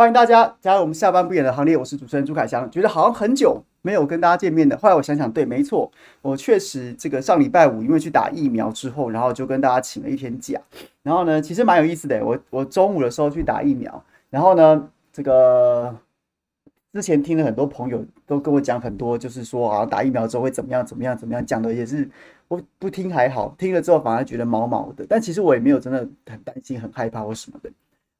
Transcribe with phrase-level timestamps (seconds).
[0.00, 2.70] 欢迎大家加入我们下班不演的行列，我是主持人朱凯翔。
[2.70, 10.58] 觉得好像很久没有跟大家见面的，后来我想想，对，没错，我确实这个上礼拜五因为去打疫苗之后，然后就跟大家请了一天假。
[11.02, 15.94] 然后呢，其实蛮有意思的，我我中午的时候去打疫苗，然后呢，这个
[16.94, 22.08] 之前听了很多朋友都跟我讲很多，就是说啊，打疫苗之后会怎么样怎么样怎么样，讲的也是
[22.48, 25.04] 我不听还好，听了之后反而觉得毛毛的。
[25.06, 27.70] 但其实我也没有真的很担心、很害怕或什么的。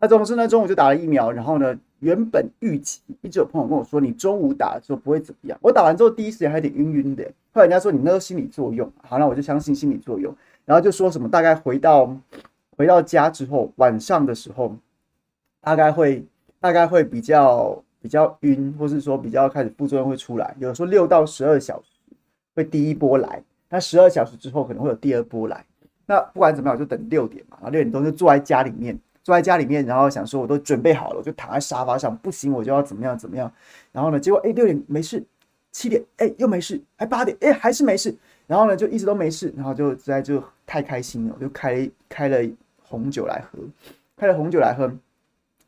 [0.03, 5.59] 那总之呢，中午就打了疫苗，然后呢，原本预期一直有朋友跟我说，你中午打的时候不会怎么样。
[5.61, 7.23] 我打完之后第一时间还有点晕晕的，
[7.53, 10.35] 后来人家说你那个心理作用，好，那我就相信心理作用，
[10.65, 12.17] 然后就说什么大概回到
[12.79, 14.75] 回到家之后，晚上的时候
[15.61, 16.25] 大概会
[16.61, 21.89] 大概会比较比较晕，或是说比较开始副作用会出来，有的说六到十二小时
[22.55, 25.63] 会第一波来，那十二小时之后可能会有第二波来。
[26.07, 28.99] 那不管怎么样，我就等六点嘛，然后六点钟就坐在家里面。
[29.23, 33.53] 坐在家里面，然后想说我都准备好了，我就躺在沙发上，不行我就要怎么样怎么样。
[33.93, 35.23] 然后呢，结果哎六点没事，
[35.73, 38.15] 七点哎又没事，哎八点哎还是没事。
[38.47, 42.39] 然后呢就一直都没事，然后就在就太开心了，我就开开了
[42.83, 43.59] 红酒来喝，
[44.17, 44.91] 开了红酒来喝。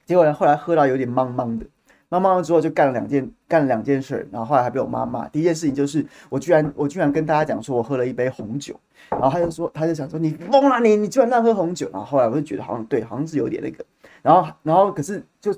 [0.04, 1.64] 结果呢后来喝到有点茫茫的，
[2.12, 5.27] 茫茫了之后就干了两件干了两件事，然后后来还被我妈骂。
[5.28, 8.78] 第一件事情就是我居然我居然跟大家讲说我喝了一杯红酒。
[9.09, 11.89] 然后他就说，他就想说你疯了，你你居然乱喝红酒。
[11.91, 13.83] 然后后来我就觉得好像对，好像是有点那个。
[14.21, 15.55] 然后然后可是就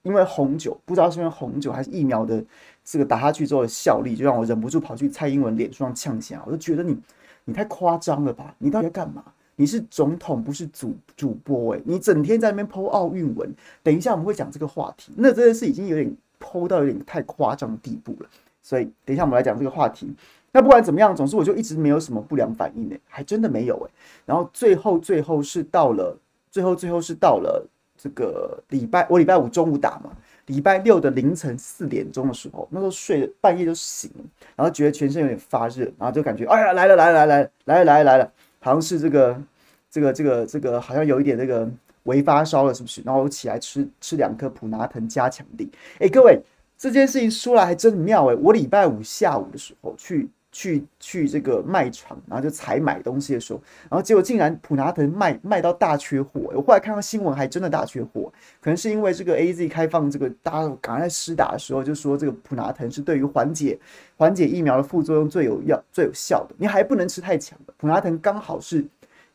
[0.00, 2.42] 因为红酒，不知道是因为红酒还是疫苗的
[2.82, 6.40] 这个打下去之后的效力，就让我忍不住跑去蔡英文脸书上呛起来。
[6.46, 6.98] 我就觉得你
[7.44, 8.54] 你太夸张了吧？
[8.58, 9.22] 你到底要干嘛？
[9.58, 13.52] 你是总统不是主主播诶、你整天在那边剖奥运文。
[13.82, 18.28] 等一下我们会讲这个话题，那真的是已经有点剖到有点太夸张的地步了。
[18.62, 20.14] 所以等一下我们来讲这个话题。
[20.52, 23.90] 那不管怎么样，总之我就一直没有什么不良反应呢，还真的没有哎。
[24.26, 26.16] 然后最后最后是到了
[26.52, 27.66] 最后最后是到了
[27.96, 30.10] 这个礼拜，我礼拜五中午打嘛，
[30.46, 34.08] 礼拜六的凌晨四点钟的时候，那时候睡半夜就醒，
[34.54, 38.32] 然后觉得全身有点发热，然后就感觉哎呀来了来了来了来了来了来了，
[38.68, 39.42] 好像是这个
[39.90, 41.66] 这个这个这个好像有一点那个
[42.02, 43.00] 微发烧了是不是？
[43.02, 45.70] 然后我起来吃吃两颗普拿藤加强力。
[46.00, 46.38] 哎，各位
[46.76, 50.28] 这件事情说来还真妙哎，我礼拜五下午的时候去。
[50.58, 56.50] 去去这个卖场，然后就采买东西的时候，然后结果竟然普拿藤卖卖到大缺货。
[56.52, 58.22] 我后来看到新闻，还真的大缺货。
[58.60, 63.78] 可能是因为这个 AZ 开放，这个大家赶快在施打的时候，就说这个普拿藤是对于缓解
[64.16, 66.56] 缓解疫苗的副作用最有药最有效的。
[66.58, 68.84] 你还不能吃太强的，普拿藤刚好是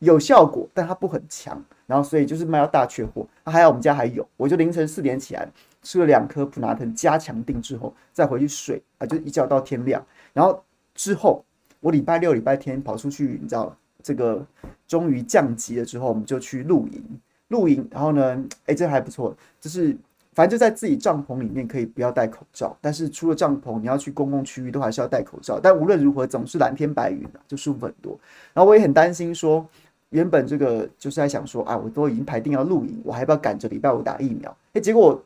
[0.00, 1.58] 有效果，但它不很强。
[1.86, 3.26] 然后所以就是卖到大缺货。
[3.46, 5.48] 还好我们家还有，我就凌晨四点起来
[5.82, 10.04] 吃了两颗普拿藤加强定之后，再回去睡啊，就一觉到天亮。
[10.34, 10.62] 然后。
[10.94, 11.44] 之后，
[11.80, 14.46] 我礼拜六、礼拜天跑出去，你知道，这个
[14.86, 17.02] 终于降级了之后，我们就去露营。
[17.48, 19.94] 露营，然后呢，哎，这还不错，就是
[20.32, 25.60] 反正就在自己帐篷里面可以不要戴口罩，但是出了帐篷，你要去公共区域都还是要戴口罩。
[25.60, 28.18] 但无论如何，总是蓝天白云的，就舒服很多。
[28.54, 29.64] 然后我也很担心说，
[30.08, 34.56] 原本这个就是在想说，啊，我都已经排定要露营，我还不要赶着礼拜五打疫苗？
[34.72, 35.22] 哎，结果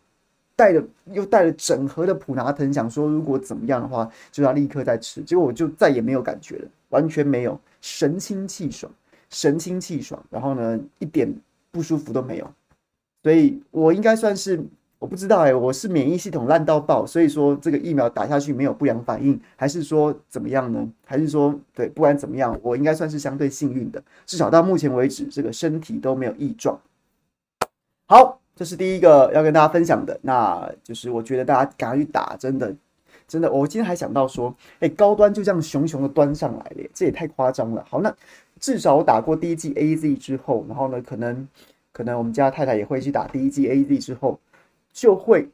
[0.59, 0.83] 带了
[1.13, 5.23] 又带了整盒的普拿疼，想说如果怎么样的话，就要立刻再吃。
[5.23, 8.93] 结果我就再也没有感觉了，完全没有，神清气爽，
[9.31, 10.21] 神清气爽。
[10.29, 11.33] 然后呢，一点。
[11.71, 12.51] 不舒服都没有，
[13.23, 14.59] 所以我应该算是
[14.99, 20.89] 我不知道哎、我是免疫系统烂到爆，所以说这个疫苗打下去没有不良反应，还是说怎么样呢？
[21.05, 26.81] 还是说对，不管怎么样，我应该算是相对幸运的，至少到目前为止这个身体都没有异状。
[28.07, 32.75] 好，这是第一个要跟大家分享的，那就是我觉得大家赶快去打，真的
[33.29, 37.87] 真的，我今天还想到说，哎、高端就这样熊熊的端上来了，这也太夸张了。
[37.89, 38.13] 好，那。
[38.61, 41.47] 至少我打过第一季 AZ 之后，然后呢，可能
[41.93, 44.37] 可能我们家太太也会去打第一季 AZ 之后，
[44.93, 45.49] 就会，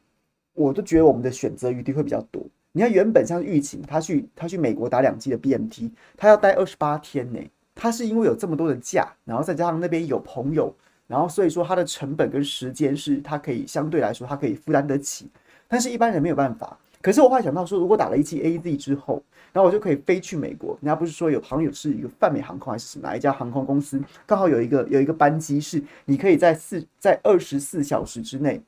[0.55, 2.41] 我都觉得我们的选择余地会比较多。
[2.71, 7.39] 你看，原本像玉琴，他去他去美国打两剂的 BNT，他要待二十八天呢。
[7.75, 10.73] 他是因为有这么多的假，然后再加上那边有朋友，
[11.07, 15.29] 然后所以说它的成本跟时间是它可以相对来说它可以负担得起，
[15.67, 16.77] 但是一般人没有办法。
[17.01, 19.21] 可是我后来想到说，如果打了一剂 AZ 之后，
[19.53, 20.75] 然后我就可以飞去美国。
[20.81, 28.59] 人家不是说有好像有是一个泛美航空还是哪一家航空公司，刚好有一个有一个班机是你可以在四在二十四小时之内，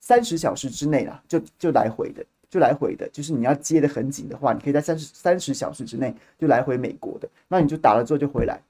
[0.00, 7.28] 三十小时之内啦，就就来回的，就来回的，就是你要接得很紧的话，你可以在三十三十小时之内就来回美国的。
[7.46, 8.60] 那你就打了之后就回来。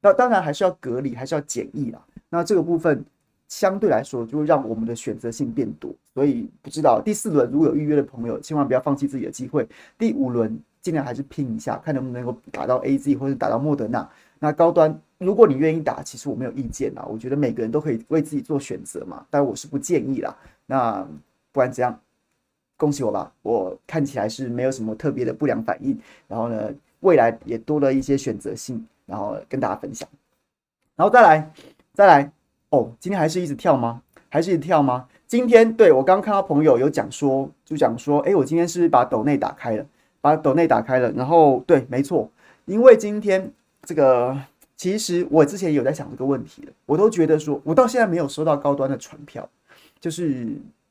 [0.00, 2.02] 那当然还是要隔离，还是要检疫啦。
[2.34, 3.04] 那这个部分。
[3.46, 9.68] 相对来说，就会让我们的选择性变多，所以不知道第四轮如果有预约的朋友，千万不要放弃自己的机会。
[9.98, 14.08] 第五轮尽量还是拼一下，看能不能够打到 AZ 或者打到莫德纳。
[14.38, 17.04] 那高端，如果你愿意打，其实我没有意见啦。
[17.06, 20.34] 我觉得每个人都可以为自己做选择嘛，但我是不建议啦。
[20.64, 21.02] 那
[21.52, 21.96] 不管怎样，
[22.78, 25.96] 恭喜我吧，我看起来是没有什么特别的不良反应。
[26.26, 30.08] 然后呢，未来也多了一些选择性，然后跟大家分享。
[30.96, 31.52] 然后再来，
[31.94, 32.30] 再来。
[32.70, 34.02] 哦，今天还是一直跳吗？
[34.28, 35.06] 还是一直跳吗？
[35.28, 39.86] 今天对，我刚刚看到朋友有讲说，就讲说，哎，我今天是不是把抖内打开了？
[40.20, 42.28] 把抖内打开了，然后对，没错，
[42.64, 43.48] 因为今天
[43.84, 44.36] 这个，
[44.76, 49.48] 其实我之前有在想这个问题的，我都觉得说，我到现在没有收到高端的传票，
[50.00, 50.48] 就是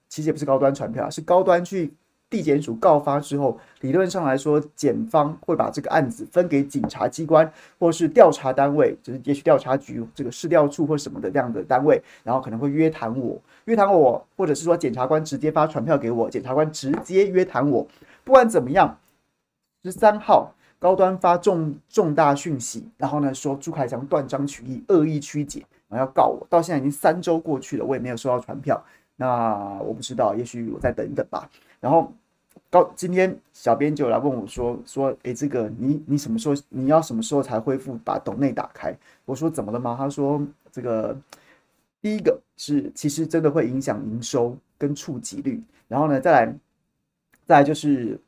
[0.08, 1.92] 其实也不是高端传票，是高端去。
[2.34, 17.86] 地检署告发之后，理论上来说，检方会把这个案子分给警察机关或是调查单位，就是也许调查局、这个市调处或什么的这样的单位，然后可能会约谈我，约谈我，或者是说检察官直接发传票给我，检察官直接约谈我。
[18.24, 18.98] 不管怎么样，
[19.84, 26.48] 十三号高端发重重大讯息，然后呢说朱凯翔断章取义、恶意曲解，然后要告我。
[26.50, 28.84] 到现在已经三周过去了，我也没有收到传票。
[29.16, 31.48] 那我不知道，也许我再等一等吧。
[31.80, 32.12] 然后。
[32.74, 38.98] 高今天小编就来问我说说，诶，这个你你什么时候你要什么时候才恢复把抖内打开？
[39.26, 39.96] 我说怎么了吗？
[39.96, 41.16] 他说这个
[42.02, 46.56] 第一个是其实真的会影响营收跟触及率，然后呢再来
[47.46, 48.20] 再来就是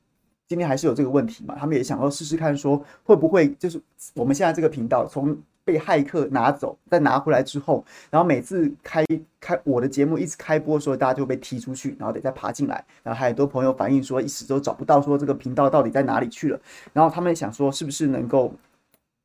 [0.46, 3.82] 今天还是有这个问题嘛，他们也想要试试看说会不会就是
[4.14, 5.36] 我们现在这个频道从。
[5.66, 9.04] 被骇客拿走，再拿回来之后，然后每次开
[9.42, 12.86] 开我的节目一直开播的时候，大家就被踢出去，然后得再爬进来。
[13.02, 16.62] 然后还有很多朋友反映说，一时都找不到说这个频道到底在哪里去了。
[16.94, 18.54] 然后他们想说，是不是能够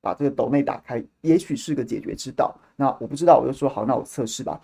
[0.00, 2.56] 把这个抖内打开，也许是个解决之道。
[2.74, 4.58] 那我不知道，我就说好，那我测试吧。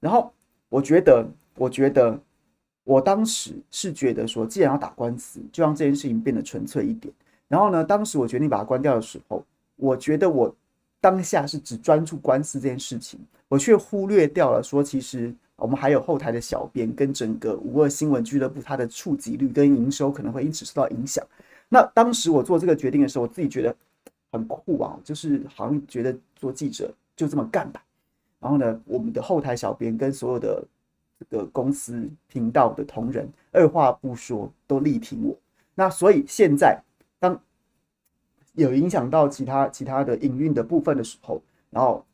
[0.00, 0.32] 然后
[0.68, 1.24] 我觉得，
[1.56, 2.18] 我觉得
[2.82, 7.14] 我当时是觉得说，既然要打官司，就让这件事情变得纯粹一点。
[7.46, 9.44] 然后呢，当时我决定把它关掉的时候，
[9.76, 10.52] 我觉得我。
[11.02, 13.18] 当下是只专注官司这件事情，
[13.48, 21.26] 我却忽略掉了说，其实我们还有后台的小编跟整个五二新闻俱乐部，它的触及率跟营收可能会因此受到影响。
[21.68, 23.74] 那当时我做这个决定的时候，我自己觉得
[24.30, 27.82] 很酷啊，就是好像觉得做记者就这么干吧。
[28.38, 30.64] 然后呢，我们的后台小编跟所有的
[31.18, 35.36] 这个公司频道的同仁，二话不说都力挺我。
[35.74, 36.80] 那所以现在
[37.18, 37.36] 当。
[38.52, 41.40] 有影响到其他其他的营运的部分的时候，
[41.70, 42.04] 然后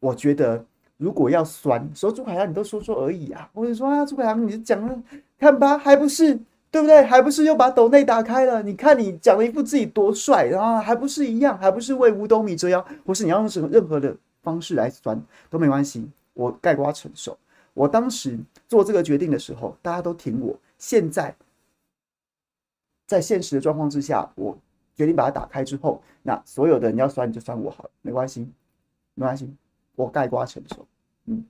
[0.00, 0.64] 我觉得
[0.98, 5.02] 如果要酸，说朱凯翔你都说说而已啊，我就说啊朱凯翔你就讲了，
[5.38, 6.38] 看吧，还不是
[6.70, 7.02] 对不对？
[7.02, 8.62] 还不是又把斗内打开了？
[8.62, 12.84] 你看你讲了一副自己多帅，然后还不是一样，还不是为五斗米折腰？
[13.04, 17.38] 不是你要用什么任何的方式来酸都没关系，我概括承受。
[17.72, 18.38] 我当时
[18.68, 20.54] 做这个决定的时候，大家都挺我。
[20.76, 21.34] 现在
[23.06, 24.58] 在现实的状况之下，我。
[24.94, 28.48] 决定把它打开之后，那所有的人要酸你就酸我好了，没关系，
[29.14, 29.52] 没关系，
[29.96, 30.86] 我盖瓜承受。
[31.26, 31.44] 嗯，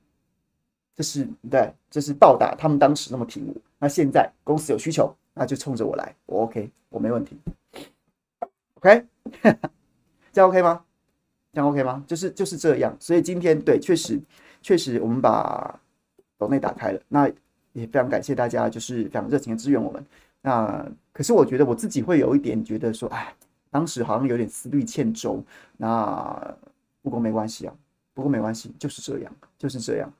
[0.95, 3.55] 这是对，这是报答他们当时那么挺我。
[3.79, 7.39] 那现在公司有需求，那就冲着我来，我 OK，我没问题。
[8.75, 9.05] OK，
[10.33, 10.85] 这样 OK 吗？
[11.53, 12.03] 这样 OK 吗？
[12.07, 12.97] 就是就是这样。
[12.99, 14.21] 所以今天对，确实
[14.63, 15.79] 确实我们把
[16.39, 17.29] 斗内打开了，那
[17.73, 20.05] 也非常感谢大家，就是非常热情的支援我们。
[20.47, 23.35] 那可是我觉得我自己会有一点觉得说，哎，
[23.71, 25.43] 当时好像有点思虑欠周。
[25.79, 26.55] 那
[27.01, 27.75] 不过没关系啊，
[28.13, 30.13] 不过没关系，就是这样，就是这样。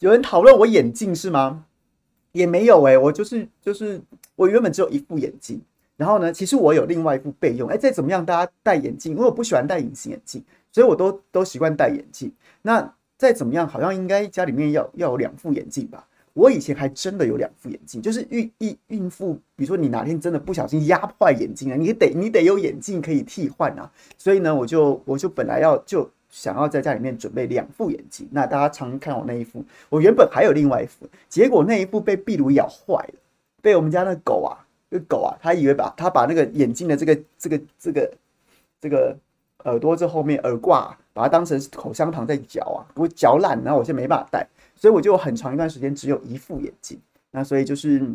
[0.00, 1.64] 有人讨论我眼镜是吗？
[2.32, 3.98] 也没有哎、我就是就是
[4.34, 5.58] 我原本只有一副眼镜，
[5.96, 7.66] 然后呢，其实我有另外一副备用。
[7.70, 10.44] 哎，再怎么样，大家戴眼镜，因为我不喜欢戴隐形眼镜，
[10.76, 12.30] 所以我都都习惯戴眼镜。
[12.60, 16.06] 那再怎么样，好像应该家里面要要有两副眼镜吧？
[16.34, 23.90] 我以前还真的有两副眼镜，就是孕孕孕妇，比如说你哪天真的不小心压坏眼镜了，你得你得有眼镜可以替换啊。
[24.18, 26.06] 所以呢，我就我就本来要就。
[26.28, 33.14] 想要在家里面准备两副眼镜，那大家常看我那一副，我原本还有另外一副，结果那一副被壁炉咬坏了，
[33.62, 34.52] 被我们家那狗啊，
[34.90, 38.12] 那狗啊，它以为把它把那个眼镜的这个这个这个
[38.80, 39.16] 这个
[39.66, 46.98] 耳朵这后面耳挂，把它当成口香糖在嚼啊，不嚼烂，然后我现在没办法戴，所以我就很长一段时间只有一副眼镜，
[47.30, 48.14] 那所以就是。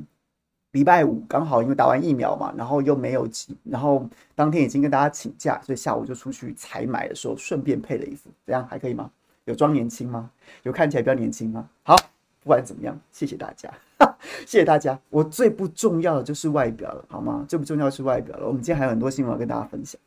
[0.74, 9.12] 礼拜五刚好因为打完疫苗嘛，然后又没有急，然后当天已经跟大家请假，所以下午就出去采买的时候顺便配了一副，这样还可以吗？
[9.44, 10.32] 有装年轻吗？
[10.64, 11.68] 有看起来比较年轻吗？
[11.84, 11.94] 好，
[12.42, 13.70] 不管怎么样，谢谢大家，
[14.48, 14.98] 谢谢大家。
[15.10, 17.44] 我最不重要的就是外表了，好吗？
[17.50, 18.48] 最不重要的是外表了。
[18.48, 20.00] 我们今天还有很多新闻要跟大家分享。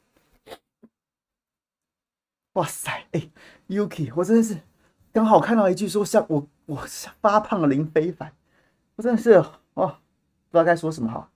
[2.54, 3.30] 哇塞，哎、
[3.68, 4.58] ，Yuki，我真的是
[5.12, 6.76] 刚好看到一句说像我，我
[7.20, 8.32] 发胖了林非凡，
[8.96, 9.32] 我真的是
[9.74, 9.96] 哦。
[10.50, 11.28] 不知道该说什么好。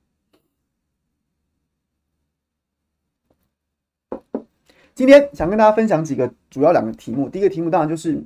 [4.94, 7.28] 今天想跟大家分享几个主要两个题目。
[7.28, 8.24] 第一个题目当然就是，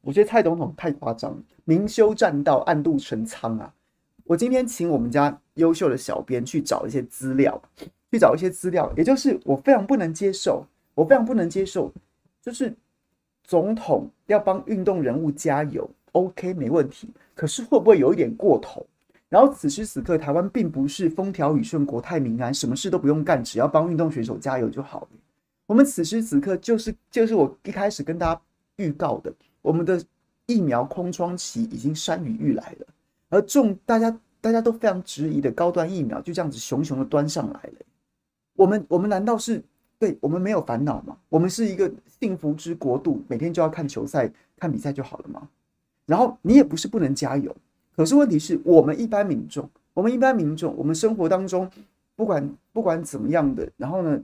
[0.00, 3.74] 我觉得蔡总统太夸张，明修栈道，暗度陈仓啊！
[4.24, 7.60] 我今天请我们家优秀的小编去找一些资料，
[8.10, 11.92] 去找一些资料，也就是我非常不能接受，我非常不能接受，
[12.40, 12.74] 就是
[13.44, 18.86] 总统要帮运动人物加油，OK 没问题，可是会不会有一点过头？
[19.28, 25.08] 然后此时此刻，台湾并不是风调雨顺、国泰民安，什么事都不用干，只要帮运动选手加油就好了。
[25.64, 28.40] 我们此时此刻就是就是我一开始跟大家
[28.76, 29.32] 预告的，
[29.62, 29.98] 我们的
[30.44, 32.86] 疫苗空窗期已经山雨欲来了，
[33.30, 37.74] 而重大家大家都非常质疑的高端疫苗就这样子熊熊的端上来了。
[38.54, 39.62] 我们我们难道是
[40.02, 41.16] 对我们没有烦恼嘛？
[41.28, 41.88] 我们是一个
[42.20, 45.48] 幸福之国度，每天就要看球赛、看比赛就好了嘛？
[46.06, 47.54] 然后你也不是不能加油。
[47.94, 51.70] 可是问题是我们一般民众，我们一般民众，我们生活当中
[52.16, 54.20] 不管不管怎么样的，然后呢，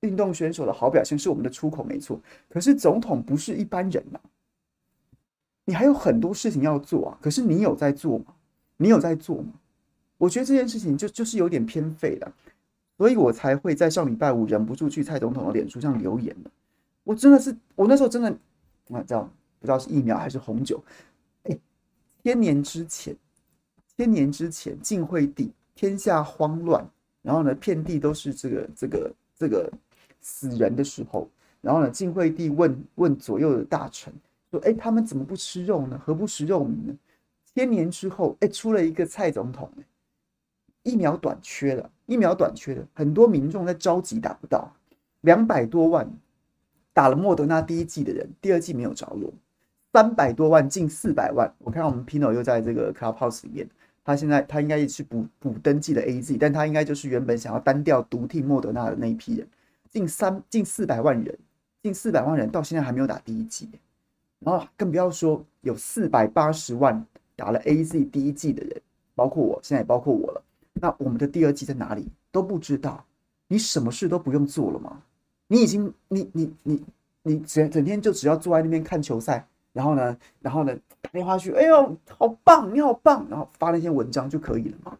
[0.00, 2.20] 运动选手的好表现是我们的出口没错。
[2.48, 4.18] 可是总统不是一般人呐，
[5.64, 7.18] 你还有很多事情要做啊。
[7.22, 8.34] 可是你有在做吗？
[8.78, 9.52] 你有在做吗？
[10.18, 12.32] 我觉得这件事情就就是有点偏废了，
[12.96, 16.50] 所以我才会在上礼拜五忍不住去蔡总统的脸书上留言了。
[17.02, 18.30] 我真的是，我那时候真的，
[18.90, 20.82] 啊，这样不知道是疫苗还是红酒。
[21.42, 21.58] 哎
[22.22, 23.14] 千年之前，
[23.96, 26.88] 千年之前，晋惠帝天下慌乱，
[27.20, 29.70] 然后呢，遍地都是这个这个这个
[30.20, 31.28] 死人的时候，
[31.60, 34.12] 然后呢，晋惠帝问问左右的大臣
[34.50, 36.00] 说：“哎，他们怎么不吃肉呢？
[36.02, 36.96] 何不食肉糜呢？”
[37.54, 39.70] 千年之后，哎，出了一个蔡总统，
[40.82, 44.72] 疫苗短缺了，疫苗短缺的，很多民众在着急打不到，
[45.22, 46.10] 两百多万
[46.92, 49.32] 打了莫德纳第一剂的人，第二剂没有着落。
[49.92, 51.54] 三百多万，近四百万。
[51.58, 53.68] 我看我们 Pino 又在这个 Clubhouse 里面，
[54.04, 59.46] 他现在他应该也是补补登记的 AZ，但他应该就是原本想要单调独替莫德纳的那一批人，
[59.90, 61.38] 近三近四百万人，
[61.80, 63.70] 近四百万人到现在还没有打第一剂，
[64.40, 67.06] 然后更不要说有四百八十万
[67.36, 68.82] 打了 AZ 第一剂的人，
[69.14, 70.42] 包括我现在也包括我了。
[70.74, 73.04] 那我们的第二季在哪里都不知道，
[73.48, 75.02] 你什么事都不用做了吗？
[75.48, 76.84] 你已经你你你
[77.22, 79.46] 你整整天就只要坐在那边看球赛。
[79.72, 84.96] 然后呢，然后呢，打电话去，哎呦，好棒，你好棒，然后发那篇文章就可以了嘛。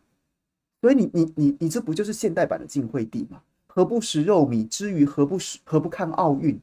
[0.80, 3.40] 所以你你你你这不就是现代版的晋惠帝吗？
[3.68, 4.66] 何不食肉糜？
[4.66, 5.60] 之余何不食？
[5.62, 6.60] 何不看奥运？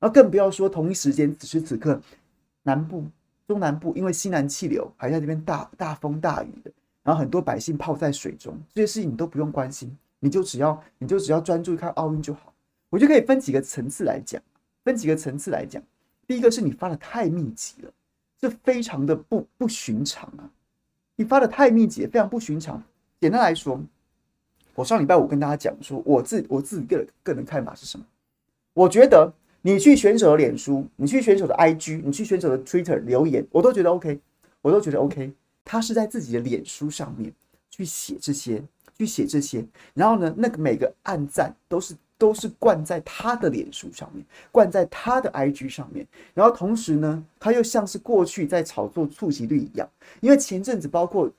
[0.00, 2.02] 然后更不要说同一时间，此时此刻，
[2.64, 3.04] 南部、
[3.46, 6.72] 中南部因为西南气流还在这边大大风大雨的，
[7.06, 12.52] 然后很多百姓泡在水中，这些事情你都不用关心，你就只要你就只要专注看奥运就好。
[12.90, 14.42] 我就可以分几个层次来讲，
[14.82, 15.80] 分几个层次来讲。
[16.26, 17.90] 第一个是你发的太密集了，
[18.40, 20.50] 这非常的不不寻常啊！
[21.14, 22.82] 你发的太密集，非常不寻常。
[23.20, 23.80] 简单来说，
[24.74, 28.04] 我上礼拜五跟大家讲说，我自我自己个个人看法是什么？
[28.74, 29.32] 我觉得
[29.62, 34.18] 你去选手的脸书，你去选手的 IG，你去选手的 Twitter 留言，我都觉得 OK，
[34.60, 35.32] 我都觉得 OK。
[35.66, 37.30] 他是在自己的脸书上面
[37.68, 38.64] 去写这些，
[38.96, 41.94] 去写这些，然后呢，那个每个按赞都是。
[42.18, 49.86] 都是灌在他的脸书上面，灌在他的 IG 上面，然后同时呢，他又像是过去在炒作触及率一样，
[50.20, 51.30] 因为前阵子包括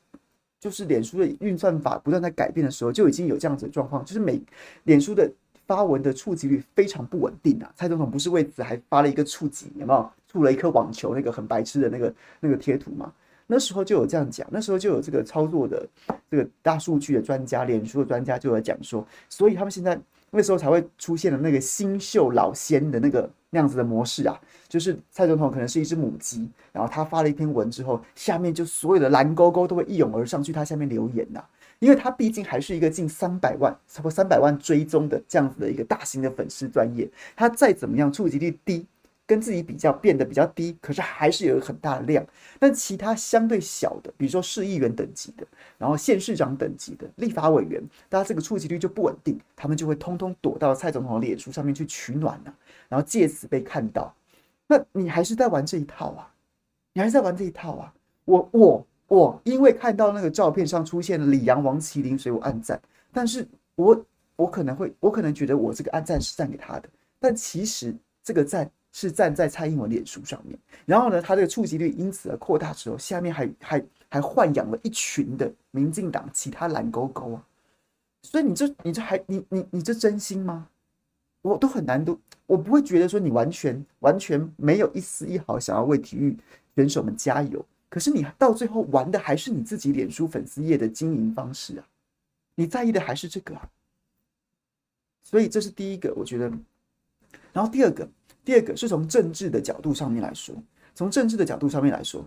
[0.60, 4.40] 就是脸书的运算法不断在改变的时候，就已经有这样子的状况，就是每
[4.84, 5.28] 脸书的
[5.66, 7.74] 发文的触及率非常不稳定啊。
[7.76, 13.12] 蔡总统不是为此还发了一个触及，有没有触了一颗网球那个很白痴的那个那个贴图嘛？
[13.48, 15.88] 那时候就有这样讲，那时候就有这个操作的
[16.30, 20.00] 这个大数据的专家，脸书的专家就有讲说，所以他们现在。
[20.30, 24.38] 那时候才会出现了那个新秀老仙的那个那样子的模式啊，
[24.68, 31.42] 就是蔡总统可能是一只母鸡，然后他发了一篇文之后，下面就所有的蓝勾勾都会一涌而上去他下面留言呐、
[31.80, 38.86] 因为他毕竟还是一个近三百万，差不多三百万追踪的这样子的一个大型的粉丝专业，他再怎么样触及率低。
[39.28, 42.26] 跟自己比较变得比较低，可是还是有很大的量。
[42.58, 45.46] 但其他相对小的，比如说市议员等级的，
[45.78, 52.56] 然后县市长等级的立法委员，大家这个触及率就不稳定，他们就会通通躲到蔡总统的脸书上面去取暖了，
[52.88, 54.16] 然后借此被看到。
[54.66, 56.34] 那你还是在玩这一套啊？
[56.94, 57.94] 你还是在玩这一套啊？
[58.24, 62.82] 我我我，因为看到那个照片上出现了李阳、王麒麟，所以我按赞。
[63.12, 64.06] 但是我
[64.38, 67.94] 我可能会，我可能觉得我这个按赞是赞给他的，但其实
[68.24, 68.72] 这个赞。
[69.00, 77.46] 是站在蔡英文脸书上面，然后呢，他这个触及率因此而扩大之后，下面还还还豢养了一群的民进党其他蓝勾勾啊，
[78.24, 80.68] 所以你这你这还你你你这真心吗？
[81.44, 86.36] 我都很难都，我不会觉得说你完全完全没有一丝一毫想要为体育
[86.74, 91.86] 选手们加油，可是你到最后玩的还是你自己脸书粉丝页的经营方式啊，
[92.56, 93.70] 你在意的还是这个啊，
[95.22, 96.52] 所以这是第一个，我觉得，
[97.54, 98.10] 然后第二个。
[98.48, 100.56] 第二个是从政治的角度上面来说，
[100.96, 102.26] 从政治的角度上面来说，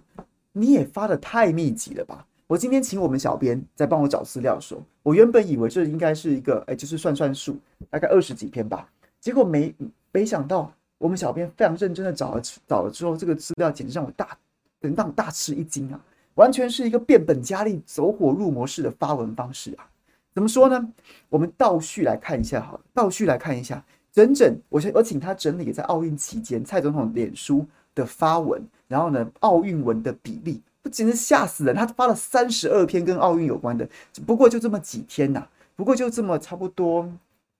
[0.53, 2.27] 你也发得太密集了吧？
[2.47, 7.57] 我今天请我们小编在帮我找资料的时候，我原本以为这应该是一个，哎，就是算算数，
[7.89, 8.87] 大概二十几篇吧。
[9.19, 9.75] 结果没
[10.13, 14.37] 没想到，我们小编非常认真的找了找了之后，这个资料简直让我大
[14.79, 15.99] 让我大吃一惊啊！
[16.35, 19.89] 完全是一个变本加厉、走火入魔式的发文方式啊！
[20.35, 20.93] 怎么说呢？
[21.31, 23.83] 我们倒叙来看一下，好了，倒叙来看一下。
[24.13, 31.75] 整整，我我请他整理在奥运期间蔡总统脸书的发文，然后呢，奥运文的比例，不简直吓死人。
[31.75, 33.89] 他发了三十二篇跟奥运有关的，
[34.27, 35.47] 不过就这么几天呐、
[35.77, 37.09] 不过就这么差不多，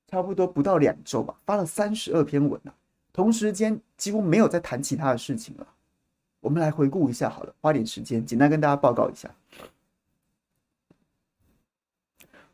[0.09, 2.73] 差不多不到两周吧，发了三十二篇文呐、
[3.13, 5.67] 同时间几乎没有在谈其他的事情了。
[6.41, 9.31] 我们来回顾一下好了，花点时间简单跟大家报告一下。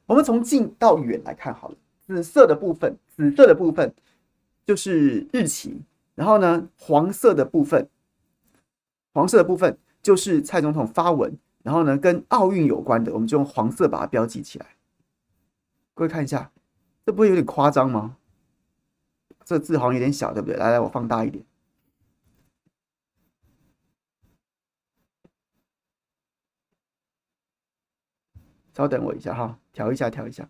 [0.05, 1.77] 我们从近到远来看好了。
[2.07, 3.95] 紫色的部分，紫色的部分
[4.65, 5.83] 就是日期，
[6.15, 7.89] 然后呢，黄色的部分，
[9.13, 14.77] 黄色的部分就是蔡总统发文，然后呢，跟奥运有关的，我们就用黄色把它标记起来。
[15.95, 16.53] 各位看一下，
[17.05, 18.17] 这不会有点夸张吗？
[19.45, 20.57] 这字好像有点小，对不对？
[20.57, 21.45] 来来，我放大一点。
[28.75, 30.49] 稍等我一下哈，调一下，调一下。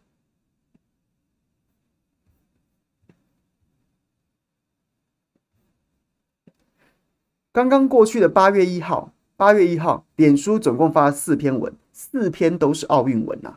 [7.57, 13.57] 刚刚过去的八月一号，八月一号，脸书总共发了四篇文，四篇都是奥运文呐、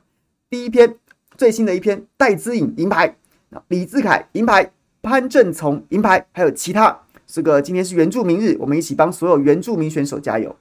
[0.49, 0.97] 第一篇
[1.35, 3.17] 最新的一篇，戴资颖银牌，
[3.67, 7.01] 李志凯银牌，潘正从银牌，还有其他。
[7.27, 10.55] 这个今天是原住民日，我们一起帮所有原住民选手加油。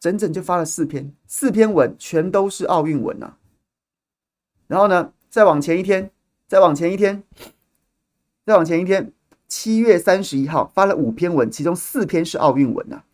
[0.00, 3.34] 整整就发了四篇，四篇文全都是奥运文呐、
[4.68, 6.10] 然后呢，再往前一天，
[6.48, 7.22] 再往前一天，
[8.46, 9.12] 再往前一天。
[9.48, 13.04] 七月三十一号发了五篇文，其中四篇是奥运文呐、啊，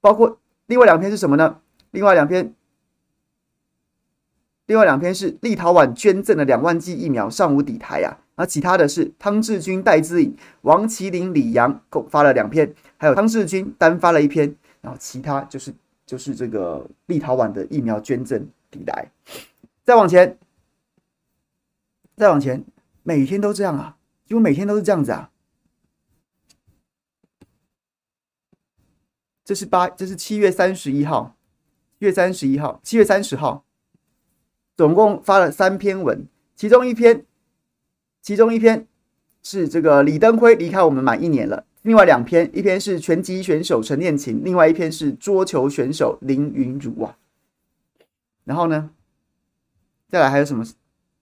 [0.00, 1.60] 包括另外两篇是什么呢？
[1.90, 2.54] 另外两篇，
[4.66, 15.74] 另外两篇是立陶宛捐赠的两万剂疫苗尚无抵台呀、啊，而其他的是汤志军、戴资颖、王麒麟、李阳共发了两篇，还有汤志军单发了一篇，然后其他就是
[16.06, 19.10] 就是这个立陶宛的疫苗捐赠抵台。
[19.84, 20.38] 再往前，
[22.16, 22.64] 再往前，
[23.02, 25.28] 每天都这样啊，几乎每天都是这样子啊。
[29.44, 31.36] 这是八，这是七月三十一号，
[31.98, 33.64] 月三十一号，七月三十号，
[34.76, 37.26] 总共发了三篇文，其中一篇，
[38.20, 38.86] 其中一篇
[39.42, 47.18] 是这个李登辉离开我们满一年了，另外两篇，一篇是拳击选手陈念琴，另外一篇是桌球选手林昀儒啊。
[48.44, 48.90] 然后呢，
[50.08, 50.64] 再来还有什么？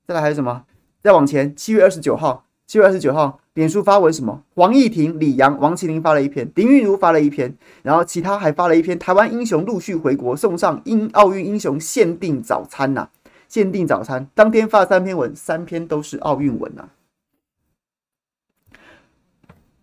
[0.07, 0.67] 再来还有什么？
[1.03, 4.45] 再往前，七月二十九号，七月二十九号，脸书发文什么？
[4.55, 8.97] 黄义婷、李阳、王麒麟发了一篇，林昀儒发了一篇，然后其他还发了一篇。
[8.97, 13.09] 台湾英雄陆续回国，送上英奥运英雄限定早餐呐、
[13.49, 16.89] 限定早餐，当天发三篇文，三篇都是奥运文呐、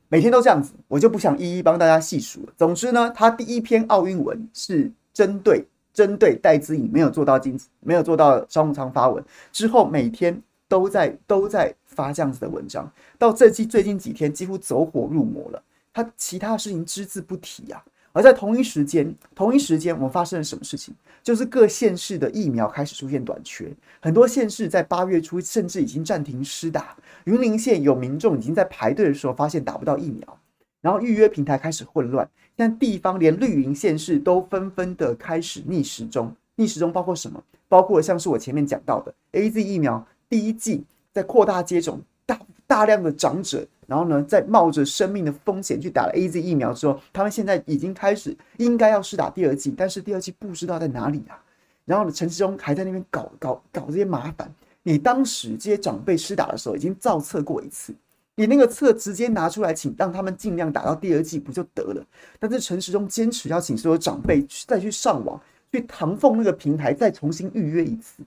[0.07, 2.53] 每天都这样子，我就不想一一帮大家细数了。
[2.55, 12.89] 总之呢，他第一篇奥运文是针对针对戴资颖没有做到金子没有做到商务舱发文之后，每天都在都在发这样子的文章。
[13.17, 15.63] 到这季最近几天，几乎走火入魔了。
[15.91, 17.83] 他其他事情只字不提、啊。
[18.13, 20.93] 而在同一时间，同一时间，我们发生了什么事情？
[21.23, 26.95] 就是各县市的疫苗开始出现短缺，很多县市在八月初甚至已经暂停施打。
[27.25, 30.39] 云林县有民众已经在排队的时候发现打不到疫苗，
[30.81, 32.27] 然后预约平台开始混乱。
[32.55, 37.43] 但地方连绿营县市都纷纷的开始逆时钟，逆时钟包括什么？
[37.67, 40.83] 包括像是我前面讲到的 AZ 疫苗第一剂
[41.17, 51.41] 在扩大接种，大大量的长者，然后呢，在冒着生命的风险去打了 AZ 疫苗之后，他们现在已经开始应该要施打第二剂，但是第二剂不知道在哪里啊。
[51.85, 54.53] 然后呢，陈时中还在那边搞搞搞这些麻烦。
[54.83, 57.95] 你当时这些长辈施打的时候已经造册过一次，
[58.35, 62.05] 你那个册直接拿出来，请让他们尽量打到第二剂不就得了？
[62.37, 68.21] 但是陈时中坚持要请所有长辈去再去上网去唐凤那个平台再重新预约一次。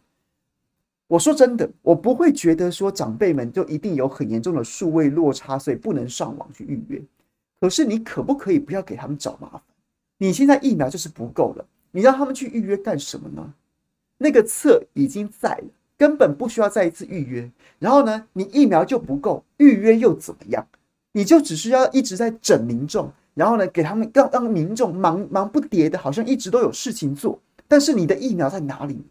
[1.11, 7.03] 我说真的，我不会觉得说长辈们就一定有很严重的数位落差，所以不能上网去预约。
[7.61, 9.61] 可是你可不可以不要给他们找麻烦？
[10.19, 13.53] 你现在疫苗就是不够了，你让他们去预约干什么呢？
[14.19, 15.65] 那个册已经在了。
[15.99, 20.65] 根本不需要再一次预约，然后呢，你疫苗就不够，预约又怎么样？
[21.13, 27.41] 你就只需要一直在整民众，然后呢，给他们让让民众忙忙不迭的，好像一直都有事情做。
[27.67, 29.03] 但是你的疫苗在哪里？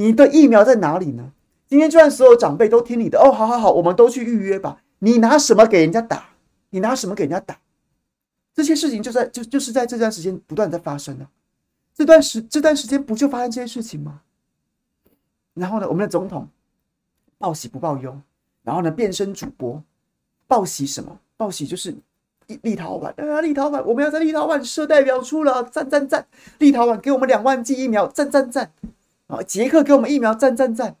[0.00, 1.30] 你的疫苗在哪里呢？
[1.68, 4.80] 今天就算所有长辈都听你的，哦，好好好，我们都去预约吧。
[5.00, 6.30] 你拿什么给人家打？
[6.70, 7.58] 你拿什么给人家打？
[8.54, 11.28] 这些事情就在就就是在这段时间不断在发生呢。
[11.94, 14.22] 这段时这段时间不就发生这些事情吗？
[15.52, 16.48] 然后呢，我们的总统
[17.36, 18.18] 报喜不报忧，
[18.62, 19.82] 然后呢，变身主播
[20.46, 21.20] 报喜什么？
[21.36, 21.94] 报喜就是
[22.62, 26.26] 立陶宛啊，立陶宛，我们要在立陶宛设代表处了，赞赞赞！
[26.58, 28.72] 立陶宛给我们两万剂疫苗，赞赞赞！
[29.30, 30.96] 啊，捷克给我们疫苗，赞赞赞！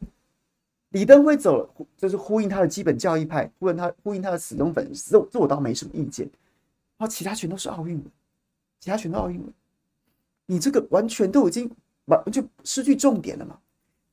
[0.90, 6.24] 李登辉走了，就是呼应他的基本教义派，呼应他呼应他的死忠粉丝，这我倒没什么意见。
[6.96, 8.00] 然后其他全都是奥运，
[8.78, 9.42] 其他全都奥运，
[10.46, 11.68] 你这个完全都已经
[12.04, 13.58] 完就失去重点了嘛？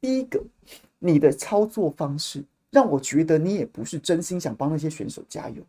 [0.02, 0.44] 第一个，
[0.98, 5.62] 你的操作方式让我觉得你也不是真心想帮那些选手加油。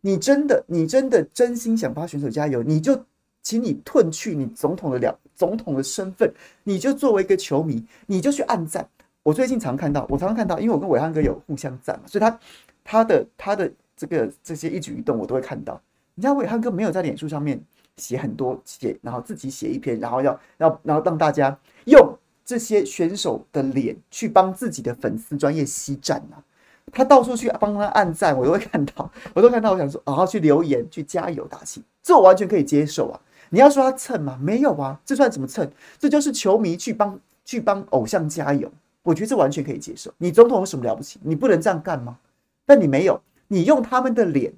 [0.00, 3.04] 你真的，你真的真心想帮选手加油，你就
[3.42, 6.32] 请你褪去你总统的两总统的身份，
[6.64, 8.88] 你就作为一个球迷，你就去按赞。
[9.22, 12.40] 我最近常看到，我常常看到，因为我跟伟汉哥有互相赞嘛，所以他
[12.82, 15.80] 他的他的这个这些一举一动我都会看到。
[16.14, 17.62] 你知道暐瀚哥没有在脸书上面
[17.98, 22.18] 写很多写，然后自己写一篇，然后要要然后让大家用。
[22.48, 26.38] 这些选手的脸去帮自己的粉丝专业吸赞啊，
[26.92, 33.20] 他到处去帮他按赞，我都会看到，我都看到，我想说，然后去留言去加油打气，这我完全可以接受啊。
[33.50, 34.38] 你要说他蹭吗？
[34.40, 35.70] 没有啊，这算怎么蹭？
[35.98, 38.70] 这就是球迷去帮去帮偶像加油，
[39.02, 40.12] 我觉得这完全可以接受。
[40.18, 41.18] 你总统有什么了不起？
[41.22, 42.18] 你不能这样干吗？
[42.64, 44.52] 但你没有，你用他们的脸，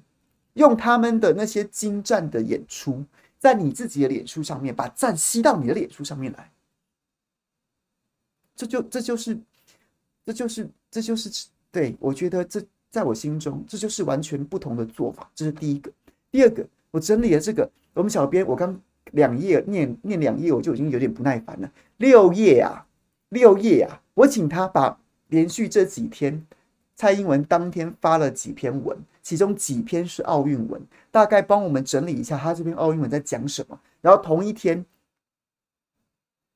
[0.53, 3.03] 用他们的那些精湛的演出，
[3.37, 6.51] 在你自己的脸书上面把赞吸到你的脸书上面来。
[8.55, 9.39] 这就这就是，
[10.25, 15.29] 这就是这就是对，我觉得这在我心中这就是完全不同的做法。
[15.35, 15.91] 这是第一个，
[16.31, 18.79] 第二个，我整理了这个，我们小编我刚
[19.11, 21.71] 两页念念两页，我就已经有点不耐烦了。
[21.97, 22.85] 六页啊，
[23.29, 26.45] 六页啊，我请他把连续这几天
[26.95, 33.79] 蔡英文当天发了几篇文，其中几篇是奥运文，大概帮我们整理一下他这篇奥运文在讲什么。
[34.01, 34.85] 然后同一天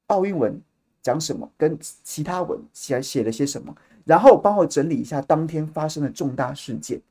[0.07, 0.61] 奥运文。
[1.03, 1.51] 讲什么？
[1.57, 3.75] 跟其他文写写了些什么？
[4.05, 7.01] 然后帮我整理一下当天发生的重大事件。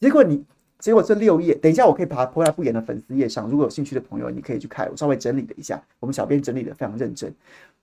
[0.00, 0.42] 结果你，
[0.78, 3.48] 结果这六页，等一下我可以把它泼在不言的粉丝页上。
[3.48, 4.88] 如果有兴趣的朋友，你可以去看。
[4.90, 7.34] 我稍微整理了一下，我们小编整理的非常认真。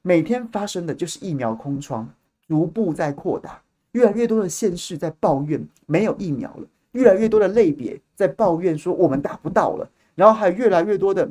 [0.01, 2.07] 每天发生的就是疫苗空窗
[2.47, 3.61] 逐步在扩大，
[3.93, 11.29] 越来越多的县市在抱怨没有疫苗了，越来越多的类别在抱怨说我们打不到了，然后还有越来越多的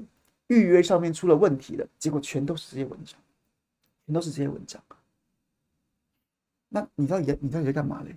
[0.48, 1.86] 预约上面出了问题了。
[1.98, 3.18] 结果全都是这些文章。
[4.06, 4.82] 全都是这些文章，
[6.68, 8.16] 那你到底在你到底在干嘛嘞？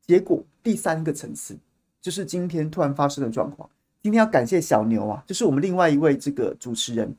[0.00, 1.58] 结果第三个层次
[2.04, 3.66] 就是今天突然发生的状况，
[4.02, 7.10] 今天要感谢小牛啊，就是我们另外一位这个主持人，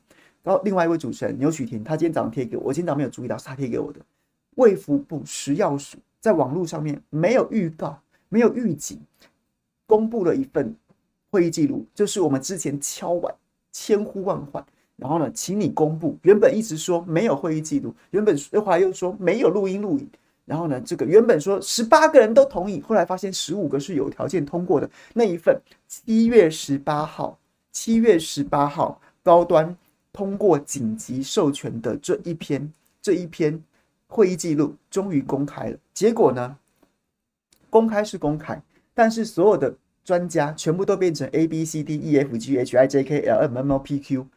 [0.44, 3.98] 然后另外一位主持人牛许婷，他今天早上贴给我，我今天早上没有注意到，是他贴给我的。
[4.54, 9.00] 卫福部食药署在网络上面没有预告，没有预警，
[9.88, 10.72] 公布了一份
[11.30, 13.34] 会议记录，就是我们之前敲碗
[13.72, 16.16] 千呼万唤，然后呢，请你公布。
[16.22, 20.08] 原本一直说没有会议记录，原本后来又说没有录音录影，
[20.46, 25.60] 然后呢，这个原本说十八个人都同意，后来发现十五个是有条件通过的那一份。
[25.86, 27.38] 七月十八号，
[27.70, 29.76] 七月十八号高端
[30.10, 33.62] 通过紧急授权的这一篇，这一篇。
[34.08, 36.56] 会议记录终于公开了，结果呢？
[37.68, 38.62] 公开是公开，
[38.94, 43.80] 但是所有的专家全部都变成 A B C D E F G H I J K L M N O
[43.80, 44.28] P Q，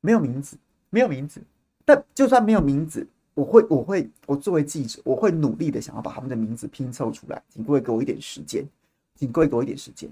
[0.00, 0.56] 没有名字，
[0.90, 1.42] 没有名字。
[1.84, 7.42] 但就算没有名字，我会，我会，我作为记者，我会努力的想要把他们的名字拼凑出来。
[7.48, 8.66] 请各位给我一点时间，
[9.14, 10.10] 请各位给我一点时间。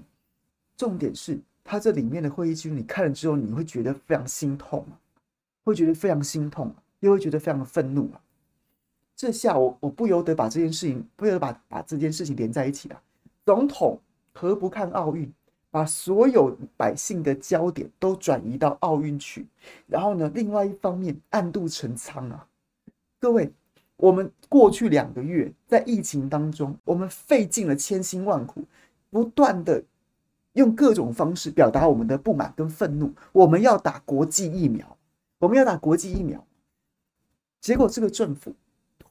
[0.75, 4.83] 重点是，它这里面的会议记录，你看了之后，你会觉得非常心痛，
[5.63, 8.21] 会觉得非常心痛，又会觉得非常的愤怒啊。
[9.15, 12.99] 这下我我不由得把这件事情，不由得把把这件事情连在一起了。
[13.45, 13.99] 总统
[14.33, 15.31] 何不看奥运，
[15.69, 19.45] 把所有百姓的焦点都转移到奥运去？
[19.85, 22.47] 然后呢，另外一方面暗度陈仓啊！
[23.21, 23.53] 各位，
[23.97, 28.65] 我们过去两个月在疫情当中，我们费尽了千辛万苦，
[29.11, 29.83] 不断的
[30.53, 33.13] 用各种方式表达我们的不满跟愤怒。
[33.31, 34.97] 我们要打国际疫苗，
[35.37, 36.43] 我们要打国际疫苗，
[37.59, 38.55] 结果这个政府。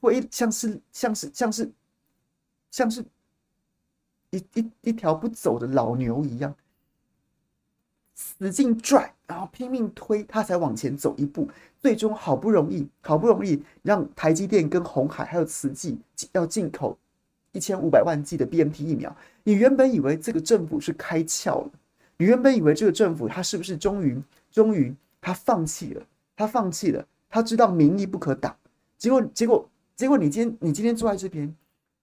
[0.01, 1.70] 会像是像是像是
[2.70, 3.05] 像是
[4.31, 6.57] 一一一条不走的老牛一样，
[8.38, 11.48] 使劲拽，然后拼命推，他才往前走一步。
[11.80, 15.98] 最终好不容易，好不容易让台积电跟鸿海还有慈济
[16.33, 16.96] 要进口
[17.52, 19.14] 一千五百万剂的 BNT 疫苗。
[19.42, 21.70] 你原本以为这个政府是开窍了，
[22.18, 26.02] 你原本以为这个政府他是不是终于终于他放弃了？
[26.37, 28.54] 他放弃了，他知道民意不可挡，
[28.98, 29.66] 结果结果。
[29.96, 31.54] 结果你今天你今天坐在这边，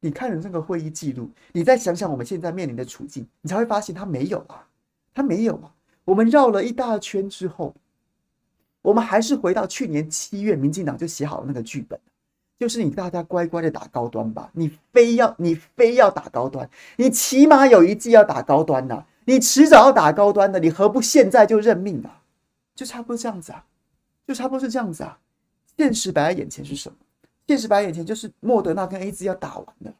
[0.01, 4.67] 你看了这个会议记录，你再想想我们现在面临的处境，你才会发现他没有啊，
[5.15, 5.73] 他没有啊。
[6.07, 7.75] 我们绕了一大圈之后，
[8.81, 11.99] 我们还是回到去年七月，民进党就写好了那个剧本，
[12.57, 22.23] 就是你大家乖乖的打高端吧，你非要你非要打高端，你起码有一季要打高端呐，你迟早要打高端的，你何不现在就认命啊？
[22.73, 23.65] 就差不多这样子啊，
[24.25, 25.19] 就差不多是这样子啊。
[25.75, 26.95] 现实摆在眼前是什么？
[27.45, 29.93] 现实摆在眼前就是莫德纳跟 AZ 要打完了，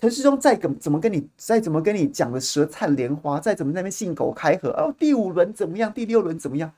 [0.00, 6.72] 陈时中再怎怎么跟你再怎么跟你讲的舌灿莲花，再怎么在那边信口开河哦，第五轮怎么样，第六轮怎么样，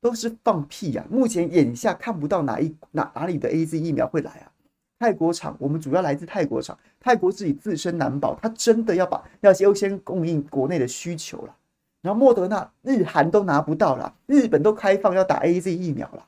[0.00, 1.12] 都是放屁呀、啊！
[1.12, 4.50] 目前眼下看不到哪一哪哪里的 AZ 疫苗会来啊？
[4.98, 11.54] 泰国厂，我们主要来自泰国厂，泰国自己自身难保，他真的要把要优先供应国内的需求了。
[12.00, 16.24] 然后莫德纳、日韩都拿不到了，日本都开放要打 AZ 疫苗了，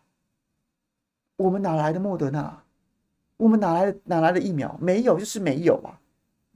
[1.39, 2.63] 我们哪来的莫德纳？
[3.39, 4.77] 我们哪来的哪来的疫苗？
[4.83, 5.99] 没有就是没有啊，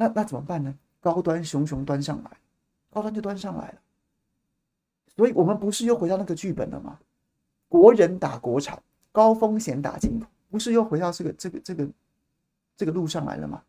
[0.01, 0.75] 那那怎么办呢？
[0.99, 2.31] 高端熊熊端上来，
[2.89, 3.75] 高端就端上来了。
[5.15, 6.99] 所以我们不是又回到那个剧本了吗？
[7.69, 8.83] 国人打国产，
[9.13, 11.87] 高风险打进口，不是又回到这个这个这个
[12.79, 13.61] 这个路上来了吗？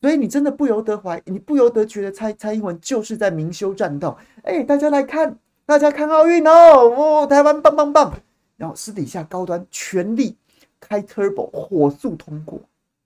[0.00, 4.16] 所以你真的不由得怀，你不由得觉得蔡蔡英文就是在明修栈道。
[4.44, 8.16] 哎，大家来看，大家看奥运哦，哦，台湾棒棒棒。
[8.56, 10.36] 然后私底下高端全力。
[10.78, 12.58] 开 turbo 火速通过，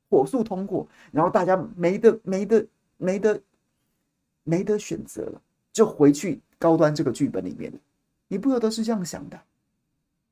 [0.09, 2.65] 火速通过，然后大家没得没得
[2.97, 3.41] 没得
[4.43, 5.41] 没得选择了，
[5.73, 7.73] 就回去高端这个剧本里面。
[8.29, 9.41] 你不由得是这样想的，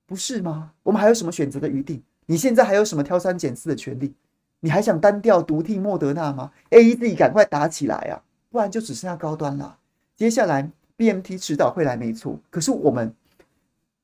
[0.06, 0.72] 不是吗？
[0.82, 2.02] 我们还有什么选择的余地？
[2.26, 4.14] 你现在还有什么挑三拣四的权利？
[4.60, 9.78] 你还想单调独替莫德纳吗？AZ 赶快打起来啊，不然就只剩下高端了。
[10.16, 12.38] 接下来 B M T 迟早会来，没错。
[12.50, 13.14] 可是我们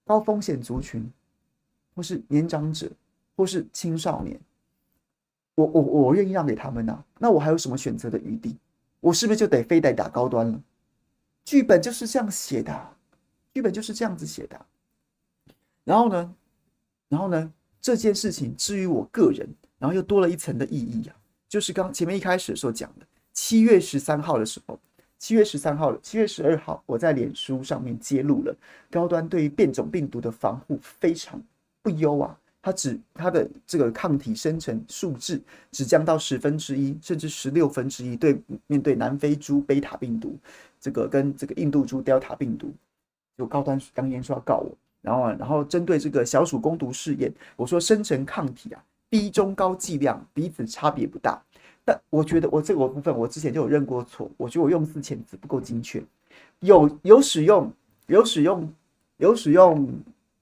[0.05, 1.11] 高风险族群
[1.95, 2.91] 或是年长者。
[3.37, 4.37] 或是青少年，
[5.59, 8.57] 我我我愿意让给他们呐，那我还有什么选择的余地？
[9.01, 10.63] 我是不是就得非得打高端了？
[11.45, 12.91] 剧本就是这样写的，
[13.53, 14.67] 剧本就是这样子写的。
[15.83, 16.35] 然后呢，
[17.09, 19.49] 然后呢，这件事情至于我个人，
[19.81, 21.17] 然后又多了一层的意义啊，
[21.49, 24.79] 就是刚前面一开始所讲的，七月十三号的时候，
[25.19, 28.57] 七月十三号，七月十二号，我在脸书上面揭露了
[28.93, 31.43] 高端对于变种病毒的防护非常
[31.83, 32.39] 不优啊。
[32.69, 35.41] 它只它的这个抗体生成数字
[35.73, 38.15] 只降到十分之一，甚至十六分之一。
[38.15, 40.37] 对，面对南非猪贝塔病毒，
[40.79, 42.71] 这个跟这个印度猪德尔塔病毒，
[43.37, 51.43] 有高端当年说要告我，然后然后针对这个小鼠攻毒试验，我说生成抗体啊，低中高剂量彼此差别不大。
[51.87, 56.05] 但我觉得我这个部分我之前就有认过错，我觉得我用字遣词不够精确。
[56.61, 57.73] 有有使用
[58.09, 58.71] 有使用
[59.17, 59.91] 有使用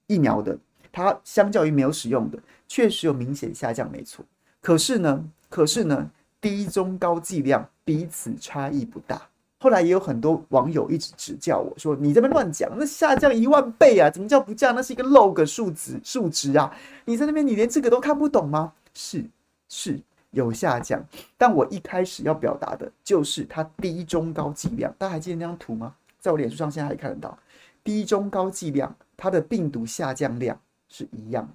[0.07, 0.57] 疫苗的，
[0.97, 4.25] 它相较于没有使用的，确实有明显下降，没错。
[4.59, 6.09] 可是呢，可是呢，
[6.41, 9.21] 低中高剂量彼此差异不大。
[9.59, 14.73] 后来也有很多网友一直指教我说：“你这边乱讲，那下降一万倍啊，怎么叫不降？
[14.73, 16.75] 那是一个 log 数值数值啊！
[17.05, 19.23] 你在那边你连这个都看不懂吗？”是
[19.69, 19.99] 是
[20.31, 20.99] 有下降，
[21.37, 24.91] 但我一开始要表达的就是它低中高剂量。
[24.97, 25.93] 大家还记得那张图吗？
[26.19, 27.37] 在我脸书上现在还看得到，
[27.83, 31.53] 低中高剂量它的病毒下降量是一样的，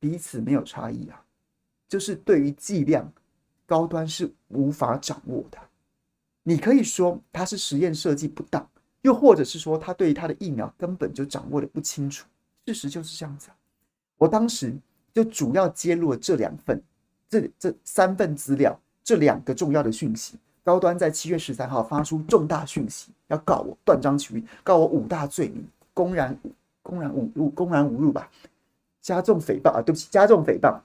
[0.00, 1.24] 彼此没有差异啊。
[1.88, 3.10] 就是对于剂量，
[3.66, 5.58] 高端是无法掌握的。
[6.42, 8.68] 你可以说他是实验设计不当，
[9.02, 12.26] 又或者是说他对于他的疫苗根本就掌握的不清楚。
[12.66, 13.48] 事实就是这样子。
[14.16, 14.76] 我当时
[15.14, 16.82] 就主要揭露了这两份、
[17.28, 20.36] 这这三份资料，这两个重要的讯息。
[20.62, 26.38] 高端在七月十三号发出重大讯息，要告我断章取义，告我五大罪名：公然、
[26.88, 28.30] 公然侮辱、公然侮辱吧，
[29.02, 29.82] 加重诽谤啊！
[29.82, 30.80] 对不起，加重诽谤，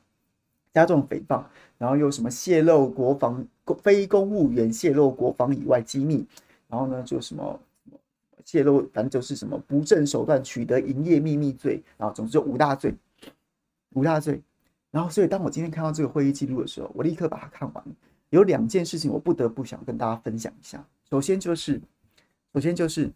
[0.74, 1.42] 加重诽谤。
[1.78, 3.46] 然后又什么泄露国防
[3.82, 6.26] 非公务员泄露国防以外机密，
[6.68, 7.58] 然后呢就什么
[8.44, 12.94] 泄露，反正就是什么不正手段取得营业秘密罪，然后总之就五大罪，
[13.94, 14.42] 五大罪。
[14.92, 17.84] 然后所以当我今天看到这个会议记录的时候，我立刻把它看完。
[18.30, 20.86] 有两件事情我不得不想跟大家分享一下。
[21.10, 21.80] 首先就是，
[22.54, 23.10] 首先就是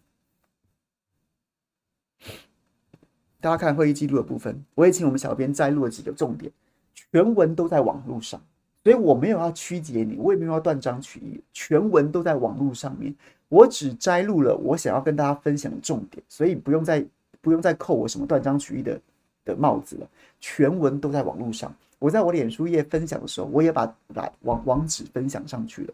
[3.40, 6.50] 大家看会议记录的部分，我也请我们小编摘录了几个重点，
[6.94, 8.40] 全文都在网络上。
[8.84, 13.14] 所以我没有要曲解你，我也没有要断章取义，全文都在网络上面，
[13.48, 17.04] 我只摘录了我想要跟大家分享的重点，所以不用再
[17.42, 18.98] 不用再扣我什么断章取义的
[19.44, 20.08] 的帽子了。
[20.40, 25.92] 全文都在网络上，我在我脸书页分享的时候，我也把把网网址分享上去了。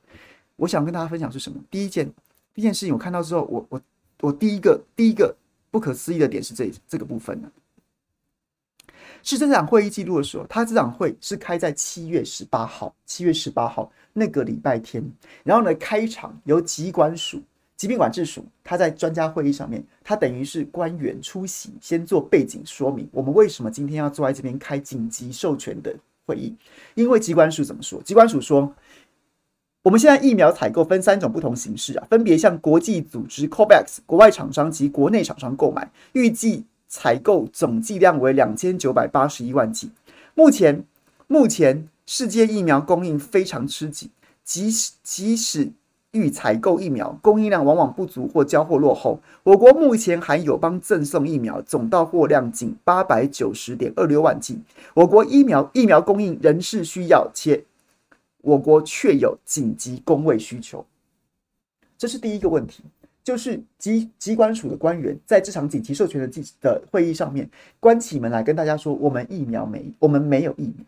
[0.54, 1.58] 我想跟大家分享是什么？
[1.70, 2.06] 第一件
[2.54, 3.80] 第一件事情，我看到之后，我我
[4.20, 5.34] 我第一个第一个
[5.74, 7.50] 不可思议的点是这这个部分呢。
[9.24, 15.02] 是这场会议记录的时候，他这场会是开在七月十八号，七月十八号那个礼拜天。
[15.42, 17.42] 然后呢，开场由疾管署
[17.76, 25.92] 疾病管制署，他在专家会议上面，他等于是官员出席，先做背景说明，我们为什么今天要坐在这边开紧急授权的
[26.24, 26.54] 会议？
[26.94, 28.00] 因为疾管署怎么说？
[28.02, 28.72] 疾管署说，
[29.84, 36.64] 我们现在疫苗采购分三种不同形式啊，分别向国际组织 COVAX 国外厂商及国内厂商购买，预计。
[36.86, 39.90] 采购总剂量为两千九百八十一万剂。
[40.36, 40.84] 目前，
[41.26, 44.10] 目前世界疫苗供应非常吃紧，
[44.44, 45.72] 即使即使
[46.12, 49.18] 欲采购疫苗，供应量往往不足或交货落后。
[49.42, 54.60] 我国目前还友邦赠送疫苗，总到货量仅八百九十点二六万剂。
[54.94, 57.64] 我国疫苗疫苗供应仍是需要，且
[58.44, 60.84] 我国确有紧急工位需求。
[61.98, 62.84] 这是第一个问题。
[63.24, 67.48] 就是机机关署的官员在这场紧急授权的记的会议上面
[67.80, 70.84] 关起门来跟大家说：“我们疫苗没，我们没有疫苗，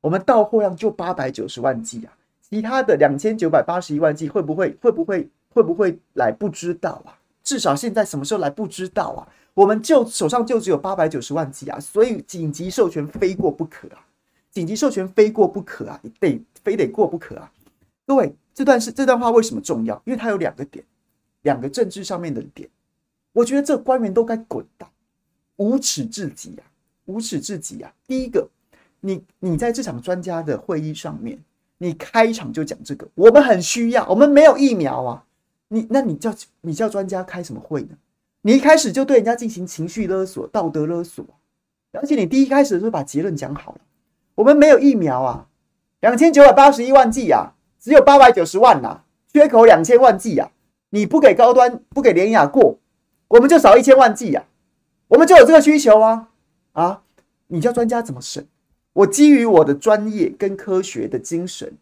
[0.00, 7.18] 我们到货量就八百九十万剂啊，其他的两千九百八十一万剂会不会会不会会不会来不知道啊？
[7.42, 9.26] 至少现在什么时候来不知道啊？
[9.54, 14.06] 我们就手上就只有八百九十万剂啊，所以紧急授权非过不可啊，
[14.52, 17.52] 紧急授权非过不可啊，得非得过不可啊！
[18.06, 20.00] 各位，这段是这段话为什么重要？
[20.04, 20.84] 因为它有两个点。”
[21.42, 22.68] 两个政治上面的点，
[23.32, 24.88] 我觉得这官员都该滚蛋，
[25.56, 26.62] 无耻至极啊！
[27.06, 27.92] 无耻至极啊！
[28.06, 28.48] 第一个，
[29.00, 31.42] 你你在这场专家的会议上面，
[31.78, 35.24] 你开场就讲这个，我们很需要，我们没有疫苗啊！
[35.66, 37.96] 你那你叫你叫专家开什么会呢？
[38.42, 41.26] 你一开始就对人家进行情绪勒索、道德勒索，
[41.90, 43.80] 而且你第一开始的时候把结论讲好了，
[44.36, 45.48] 我们没有疫苗啊，
[46.02, 50.50] 两千九百八十一万剂啊，只有八百九十万呐、啊，缺口两千万剂啊！
[50.90, 52.80] 你不给高端，不给联雅过，
[53.28, 54.42] 我们就少一千万剂呀，
[55.06, 56.30] 我们就有这个需求啊
[56.72, 57.02] 啊！
[57.46, 58.44] 你叫专家怎么审？
[58.94, 61.78] 我基于我的专业跟科学的精神，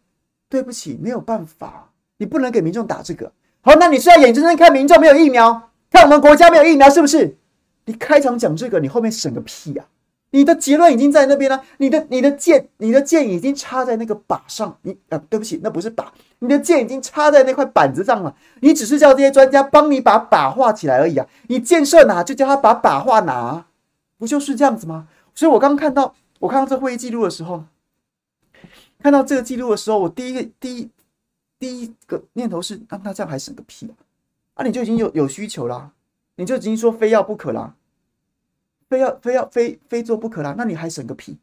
[0.50, 3.32] 对不起，没有办法，你不能给民众打这个。
[3.62, 7.38] 好，那你是要眼睁睁看民众没有疫苗，看我们国家没有疫苗，是不是？
[7.86, 9.86] 你开场讲这个，你后面审个屁呀！
[10.30, 14.78] 你的结论已经在那边了，你的你的剑，你的剑已经插在那个靶上。
[14.82, 16.06] 你啊，对不起，那不是靶，
[16.38, 18.34] 你的剑已经插在那块板子上了。
[18.60, 21.26] 你只是叫这些专家帮你把靶画起来而已啊。
[21.48, 23.66] 你箭射哪就叫他把靶画哪，
[24.18, 25.08] 不就是这样子吗？
[25.34, 27.64] 所以我刚看到我看到这会议记录的时候，
[29.02, 30.90] 看到这个记录的时候，我第一个第一
[31.58, 33.94] 第一个念头是，那、啊、那这样还省个屁啊？
[34.54, 35.90] 啊，你就已经有有需求啦，
[36.36, 37.74] 你就已经说非要不可啦。
[38.90, 41.38] 非要非要非非做不可啦，那你还审个屁？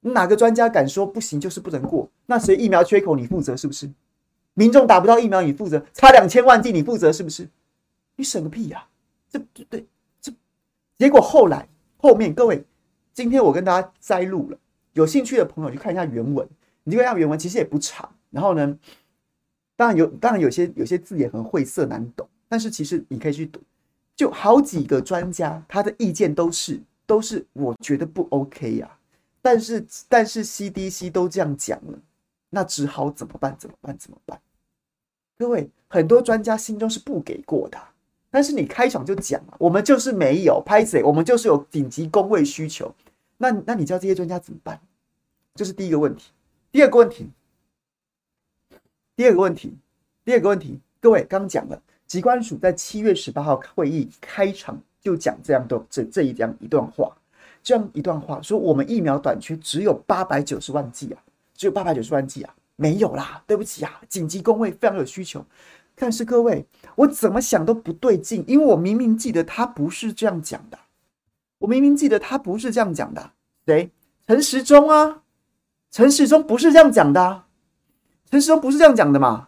[0.00, 2.08] 哪个专家敢说不行就是不能过？
[2.26, 3.90] 那谁疫苗缺口你负责是不是？
[4.54, 5.84] 民众打不到疫苗你负责？
[5.92, 7.48] 差两千万剂你负责是不是？
[8.14, 8.88] 你审个屁呀、啊！
[9.28, 9.84] 这对
[10.20, 10.32] 这，
[10.96, 12.64] 结果后来后面各位，
[13.12, 14.58] 今天我跟大家摘录了，
[14.92, 16.48] 有兴趣的朋友去看一下原文。
[16.84, 18.08] 你就看一下原文，其实也不长。
[18.30, 18.78] 然后呢，
[19.74, 23.60] 当然有，当然有些有些字也很晦涩难懂，但是其实你可以去读。
[24.16, 28.98] 就好几个专家，他的意见都是都是我觉得不 OK 呀、啊。
[29.42, 31.98] 但是但是 CDC 都这样讲了，
[32.50, 33.56] 那只好怎么办？
[33.58, 33.96] 怎么办？
[33.98, 34.40] 怎么办？
[35.36, 37.78] 各位，很多专家心中是不给过的。
[38.30, 42.94] 但是你开场就讲了，我们就是没有拍谢，我们就是有紧急工位需求。
[43.36, 44.80] 那那你叫这些专家怎么办？
[45.54, 46.30] 这是第一个问题。
[46.72, 47.30] 第二个问题，
[49.14, 49.76] 第二个问题，
[50.24, 57.16] 第二个问题，各位刚讲了，疾管署在七月十八号会议开场就讲这样的这这一样一段话，
[57.62, 61.22] 这样一段话说我们疫苗短缺只有八百九十万剂啊，
[61.54, 65.44] 只有八百九十万剂啊，没有啦，对不起啊，紧急公卫非常有需求。
[65.96, 70.78] 但是各位，我怎么想都不对劲，因为我明明记得他不是这样讲的，
[71.58, 73.30] 我明明记得他不是这样讲的，
[73.66, 73.90] 谁？
[74.26, 75.22] 陈时中啊。
[75.90, 77.44] 陈时中不是这样讲的，
[78.28, 79.46] 陈时中不是这样讲的嘛？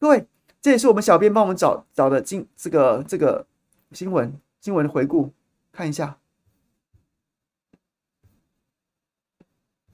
[0.00, 0.26] 各位，
[0.60, 3.46] 这也是我们小编帮我们找找的今这个这个
[3.92, 5.32] 新闻新闻的回顾，
[5.72, 6.18] 看一下。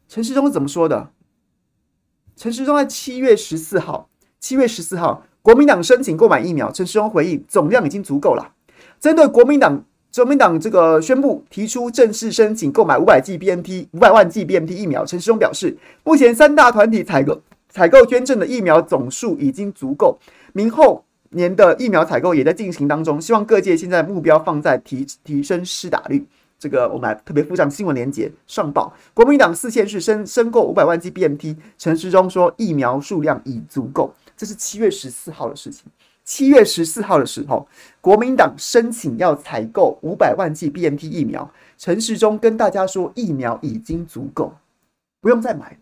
[0.08, 1.10] 陈世忠怎么说的？
[2.36, 4.08] 陈世忠在七月十四号，
[4.40, 8.54] 七月十四号，国民党申请购买疫苗，陈世忠回应总量已经足够了。
[9.00, 9.84] 针对国民党。
[10.16, 15.04] 国民党这个宣布提出正式申请购买五百 G B N T 五百万 G B N T 疫苗。
[15.04, 20.16] 陈世忠表示，目前三大团体采购采购捐赠的疫苗总数已经足够，
[20.54, 23.20] 明后年的疫苗采购也在进行当中。
[23.20, 26.24] 希望各界现在目标放在提提升施打率。
[26.58, 28.94] 这个我们来特别附上新闻连结上报。
[29.12, 34.14] 国民党四县市申申购五百万剂 BNT，陈时中说疫苗数量已足够。
[34.36, 35.84] 这是七月十四号的事情。
[36.22, 37.66] 七月十四号的时候，
[38.00, 44.54] 国民党申请要采购五百万剂 BNT 疫苗，陈时中跟大家说疫苗已经足够，
[45.20, 45.76] 不用再买。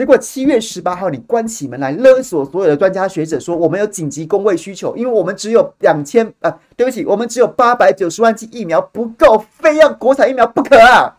[0.00, 11.18] 结果七月十八号，你关起门来勒索所有的专家学者，说我们有紧急工位需求，因为我们只有两千啊，对不起，我们只有八百九十万剂疫苗不够，非要国产疫苗不可啊！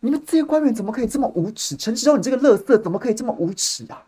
[0.00, 1.74] 你们这些官员怎么可以这么无耻？
[1.76, 4.04] 陈时中，你这个垃圾怎么可以这么无耻啊？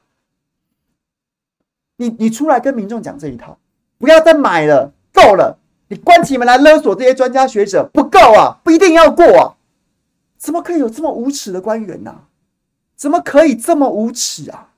[1.96, 3.56] 你你出来跟民众讲这一套，
[3.96, 5.56] 不要再买了，够了！
[5.88, 9.56] 你关起门来勒索这些专家学者不够啊，不一定要过啊！
[10.36, 12.14] 怎么可以有这么无耻的官员呢、
[12.96, 14.72] 怎么可以这么无耻啊？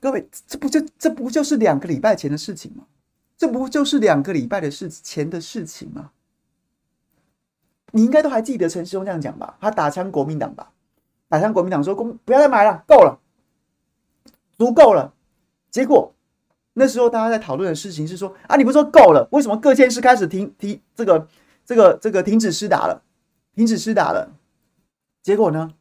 [0.00, 2.86] 各位，这不就这不就是两个礼拜前的事情吗？
[3.36, 6.12] 这不就是两个礼拜的事前的事情吗？
[7.90, 9.58] 你应该都还记得陈时中这样讲吧？
[9.60, 10.72] 他打枪国民党吧，
[11.28, 13.18] 打枪国民党说：“公不要再买了，够了，
[14.56, 15.12] 足够了。”
[15.70, 16.14] 结果
[16.78, 19.28] 那时候大家在讨论的事情是说：“啊，你不是说够了？
[19.32, 21.28] 为什么各县市开始停停这个
[21.66, 23.02] 这个这个停止施打了？
[23.54, 24.32] 停止施打了？
[25.22, 25.74] 结果呢？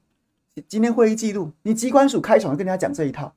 [0.68, 3.32] 今天会议记录，你机关署开场跟人家讲这一套，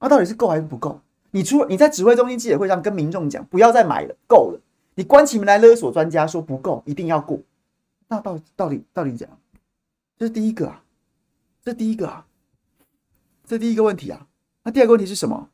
[0.00, 1.00] 那、啊、到底是够还是不够？
[1.30, 4.60] 你出你在指挥中心记者会上跟民众讲不要再买了，够了。
[4.96, 7.38] 你关起门来勒索专家说不够，一定要过。”
[8.08, 9.28] 那到到底到底讲，
[10.18, 10.82] 这是第一个啊，
[11.62, 12.26] 这第一个啊，
[13.46, 14.26] 这第一个问题啊。
[14.64, 15.48] 那第二个问题是什么？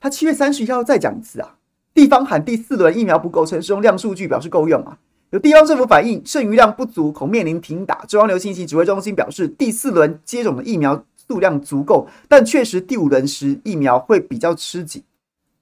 [0.00, 1.56] 他七月三十一号再讲一次啊。
[1.94, 4.98] 地方喊第四轮疫苗不够，陈时中亮数据表示够用啊。
[5.30, 8.04] 有地方政府反映剩余量不足，恐面临停打。
[8.04, 15.02] 中央流行疫情指挥中心表示，第四轮接种的疫苗数量足够，但确实第五轮时疫苗会比较吃紧。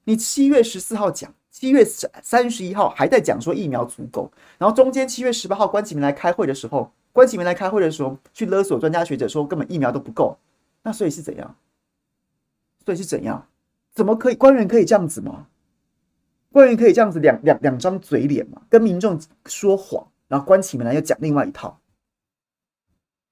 [0.03, 1.33] 你七月十四号讲。
[1.57, 10.37] 七月三三十一号还在讲说疫苗足够，然后中间七月十八号关起门来开会的时候，关起门来开会的时候去勒索专家学者说根本疫苗都不够，
[10.83, 11.55] 那所以是怎样？
[12.83, 13.47] 所以是怎样？
[13.95, 15.47] 怎么可以官员可以这样子吗？
[16.51, 18.61] 官员可以这样子两两两张嘴脸吗？
[18.69, 21.79] 跟民众说谎，然后关起门来又讲另外一套，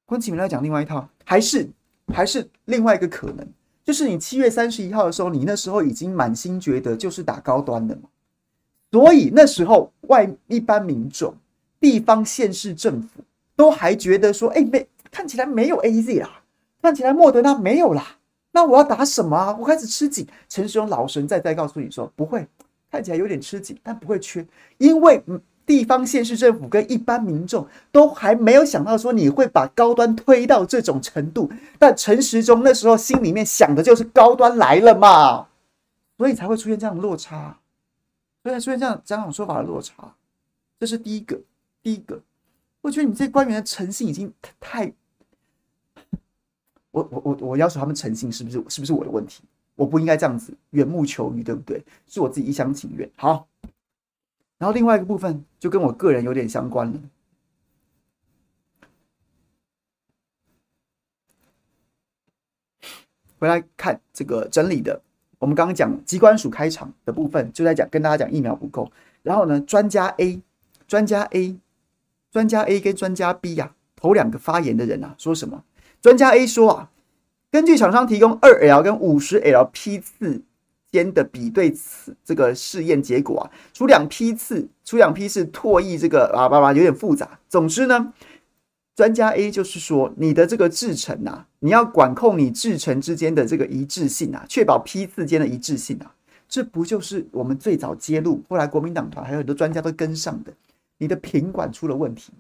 [0.06, 1.70] 关起门来讲另外一套，还是
[2.14, 3.48] 还是另外一个可能，
[3.84, 8.04] 就是你七月三十一号的时候，你那时候已经满心觉得就是打高端的嘛。
[8.92, 11.34] 所以那时候，外一般民众、
[11.80, 13.22] 地方县市政府
[13.56, 16.44] 都还觉得说：“哎，没看起来没有 AZ 啦，
[16.82, 18.18] 看起来莫德纳没有啦，
[18.54, 20.26] 那我要打什么啊？”我开始吃紧。
[20.48, 22.48] 陈时中老神在在告诉你说：“不会，
[22.90, 24.48] 看起来有点吃紧，但不会缺，
[24.78, 25.22] 因为
[25.66, 31.52] 地方县市政府跟一般民众都还没有想到说你会把高端推到这种程度。
[31.78, 35.48] 但陈时中那时候心里面想的就是高端来了嘛，
[36.18, 37.60] 所以才会出现这样的落差。”
[38.44, 40.14] 所以才出现这样这样说法的落差，
[40.80, 41.40] 这是第一个。
[41.82, 42.22] 第一个，
[42.82, 44.94] 我觉得你这官员的诚信已经太……
[46.94, 49.42] 我我我我要求他们诚信，是不是是不是我的问题？
[49.74, 51.84] 我不应该这样子缘木求鱼，对不对？
[52.06, 53.10] 是我自己一厢情愿。
[53.16, 53.48] 好，
[54.60, 57.02] 然后另外一个部分就跟我个人有点相关了。
[63.40, 65.02] 回来看这个整理的，
[65.40, 68.92] 我们刚刚讲机关署开场的部分，就在讲跟大家讲疫苗不够。
[69.24, 70.40] 然后呢，专家 A、
[70.88, 71.58] 专家 A、
[72.30, 75.64] 专家 A 跟专家 B 呀、头两个发言的人啊，说什么？
[76.04, 76.90] 专家 A 说啊。
[77.50, 80.42] 根据厂商提供二 L 跟五十 L 批次
[80.92, 87.40] 间的比对次这个试验结果啊，除两批次，除两批次唾液这个啊，爸爸有点复杂。
[87.48, 88.12] 总之呢，
[88.96, 96.12] 专家 A 就是说，你的这个制程啊，你要管控你制程之间的这个一致性啊，确保批次间的一致性啊，
[96.50, 100.52] 这不就是我们最早揭露，后来国民党团还有很多专家都跟上的，
[100.98, 102.34] 你的品管出了问题？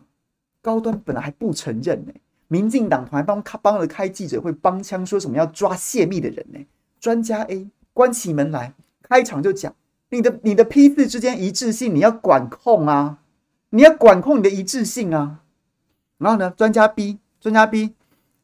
[0.59, 2.11] 高端本来还不承认呢、
[2.47, 6.59] 民进党团帮开帮了开记者会帮腔，说什么要抓泄密的人呢？
[6.99, 9.73] 专家 A 关起门来开场就讲，
[10.09, 13.19] 你的你的批次之间一致性你要管控啊，
[13.69, 15.41] 你要管控你的一致性啊。
[16.17, 17.93] 然后呢，专家 B 专家 B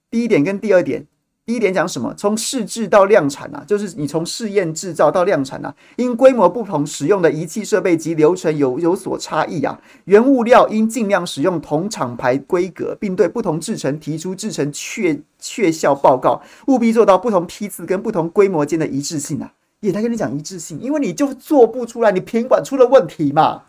[0.09, 1.07] 第一点跟第二点。
[1.49, 2.13] 第一点讲什么？
[2.13, 9.81] 从试制到量产啊，就是你从试验制造到量产啊，因规模不同，使用的仪器设备及流程有有所差异啊。
[10.03, 19.51] 原物料应尽量使用同厂牌规格，并对不同制程提出制程确确效报告，务必做到不同批次跟不同规模间的一致性啊。
[19.79, 23.63] 也在跟你讲一致性，因为你就做不出来，你品管出了问题嘛，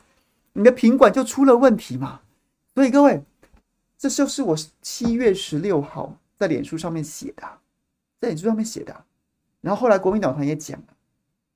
[0.53, 2.21] 你的品管就出了问题嘛。
[2.75, 3.23] 所以各位，
[3.99, 7.43] 这就是我七月十六号在脸书上面写的。
[8.21, 8.95] 在脸书上面写的，
[9.61, 10.87] 然后后来国民党团也讲了，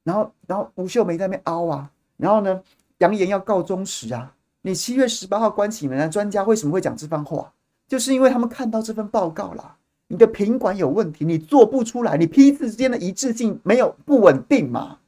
[0.02, 2.62] 然后然后吴秀梅在那边凹啊，然后呢
[2.98, 7.52] 扬言要告中时啊，你七月十八号关起门来，专家为什么会讲这番话？
[7.86, 9.76] 就是因为他们看到这份报告了，
[10.08, 15.00] 你的品管有问题，你做不出来，你批次之间的一致性没有不稳定嘛，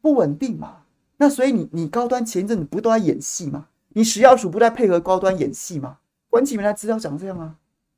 [0.00, 0.78] 不稳定嘛，
[1.18, 3.66] 那所以你你高端前阵子不都在演戏吗？
[3.90, 5.98] 你食药署不在配合高端演戏吗？
[6.30, 7.56] 关起门来资料长这样啊，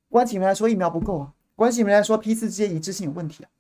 [0.09, 1.33] 关起门来说疫苗不够啊。
[1.55, 3.51] 关系没来说，批次之间一致性有问题啊？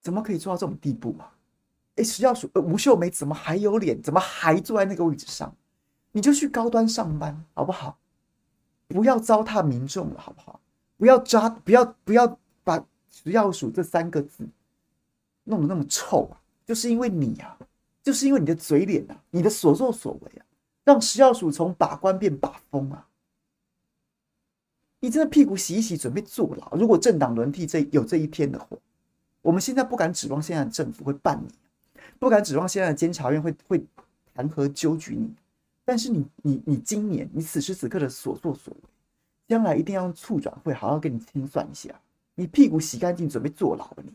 [0.00, 1.30] 怎么可以做到这种地步嘛？
[1.96, 4.00] 哎，食药署吴秀梅怎么还有脸？
[4.00, 5.56] 怎么还坐在那个位置上？
[6.12, 7.98] 你就去高端上班好不好？
[8.88, 10.60] 不要糟蹋民众了好不好？
[10.96, 14.48] 不要抓，不要不要把石药署这三个字
[15.44, 16.40] 弄得那么臭啊！
[16.64, 17.58] 就是因为你、啊，
[18.02, 20.45] 就是因为你的嘴脸啊，你的所作所为啊。
[20.86, 23.08] 让食药署从把关变把风啊！
[25.00, 26.76] 你真的屁股洗一洗，准备坐牢。
[26.76, 28.76] 如果政党轮替这有这一天的话，
[29.42, 33.84] 我们现在不敢指望现在的政府会办你，不敢指望现在的监察院会会
[34.32, 35.34] 弹劾纠举你。
[35.84, 38.80] 但是你你你今年你此时此刻的所作所为，
[39.48, 42.00] 将来一定要用促转会好好跟你清算一下。
[42.36, 44.12] 你屁股洗干净，准备坐牢了你。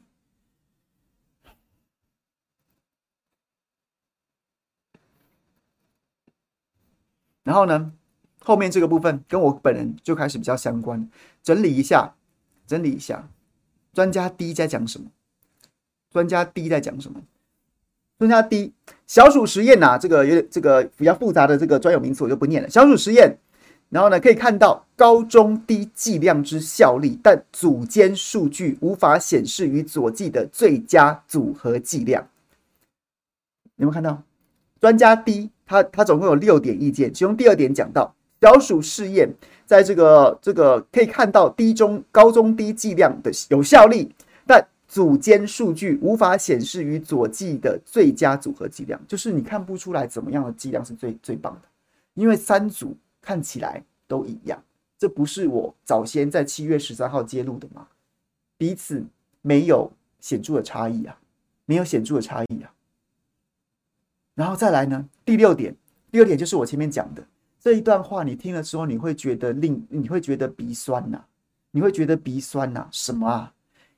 [7.43, 7.91] 然后呢，
[8.39, 11.09] 后面这个部分跟我本人就开始比较相关，
[11.41, 12.13] 整理一下，
[12.67, 13.27] 整理一下，
[13.93, 15.07] 专家 D 在讲什么？
[16.11, 17.21] 专家 D 在讲什么？
[18.19, 18.73] 专家 D
[19.07, 22.69] 小鼠实验呐、啊，这个有点这个比较复杂的这个专有名词我就不念了。
[22.69, 23.35] 小鼠实验，
[23.89, 32.27] 然后呢可以看到高中低剂量之效力，但组间数据无法显示与佐剂的最佳组合剂量。
[33.77, 34.21] 有没有看到？
[34.79, 35.49] 专家 D。
[35.72, 39.30] 他他总共有六点意见，其中第二点讲到小鼠试验，
[39.65, 44.13] 在这个这个可以看到低中高中低剂量的有效力，
[44.45, 51.61] 但组间数据无法显示与佐剂的最佳组合剂量，就是你看不出来怎么样的剂量是最最棒的，
[52.15, 54.61] 因为三组看起来都一样，
[54.99, 57.88] 这不是我早先在七月十三号揭露的吗？
[58.57, 59.01] 彼此
[59.41, 61.17] 没有显著的差异啊，
[61.65, 62.74] 没有显著的差异啊。
[64.36, 65.05] 然后再来呢？
[65.25, 65.75] 第六点，
[66.11, 67.23] 第六点就是我前面讲的
[67.59, 71.21] 这一段话，你听了之后，你会觉得令你会觉得鼻酸呐、
[71.71, 73.53] 你会觉得鼻酸呐、什么啊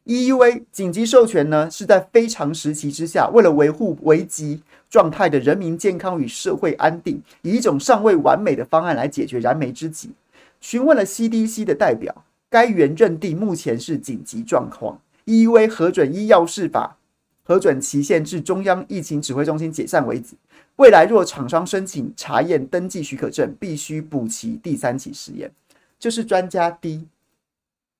[0.06, 10.12] ？EUA 紧急授权呢，是在非常时期之下，为了维护危急状态的人民健康与社会安定，以一种尚未完美的方案来解决燃眉之急。
[10.60, 16.98] 询问了 CDC 的代表，该员认定目前是紧急状况，EUA 核准医药事法。
[17.44, 20.36] 核准期限至中央疫情指挥中心解散为止。
[20.78, 25.52] 未来若厂商申请查验登记许可证，必须补齐第三期实验。
[26.00, 27.08] 就是专家 D，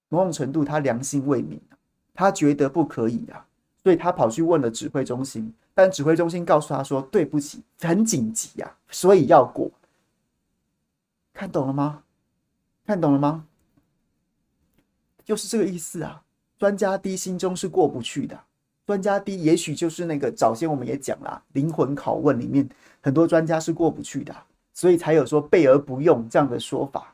[0.10, 1.60] 某种程度他良心未泯，
[2.14, 3.46] 他觉得不可以啊，
[3.84, 5.54] 所以他跑去问了指挥中心。
[5.76, 9.72] 但指挥中心告诉他说：“对不起，很紧急呀、啊，所以要过。”
[11.34, 12.04] 看懂了吗？
[12.86, 13.46] 看懂了吗？
[15.26, 16.22] 就是这个意思啊！
[16.60, 18.40] 专家 D 心中是过不去的。
[18.86, 22.68] 专家 D 也许就是那个早先我们也讲了，灵魂拷问里面
[23.02, 24.36] 很多专家是过不去的，
[24.74, 27.10] 所以才有说备而不用这样的说法。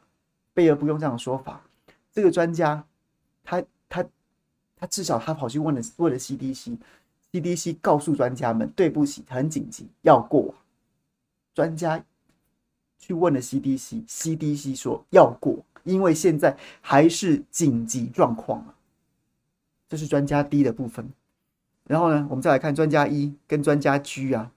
[0.51, 1.61] 备而不用这样的说法，
[2.11, 2.84] 这个专家
[3.45, 4.03] 他他
[4.76, 10.53] 他至少他跑去问了问了 CDC，CDC 告诉专家们对不起，很紧急要过。
[11.53, 12.03] 专家
[12.97, 18.76] 去问了 CDC，CDC 说要过，因为现在还是紧急状况啊。
[19.88, 21.09] 这是专家 D 的部分。
[21.89, 24.51] 然后呢，我们再来看专家一跟专家 G 啊。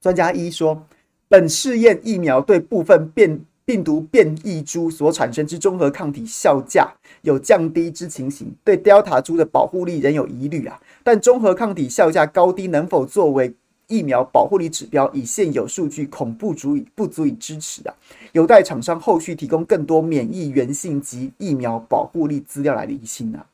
[0.00, 0.86] 专家一说，
[1.26, 10.80] 本试验疫苗对部分变病毒变异株所产生之中和抗体效价有降低之情形，对 Delta 株的保护力仍有疑虑啊。
[11.02, 13.52] 但中和抗体效价高低能否作为
[13.88, 17.92] 疫苗保护力指标，以现有数据恐不足以不足以支持啊，
[18.30, 23.44] 有待厂商后续提供更多免疫原性及疫苗保护力资料来厘清啊。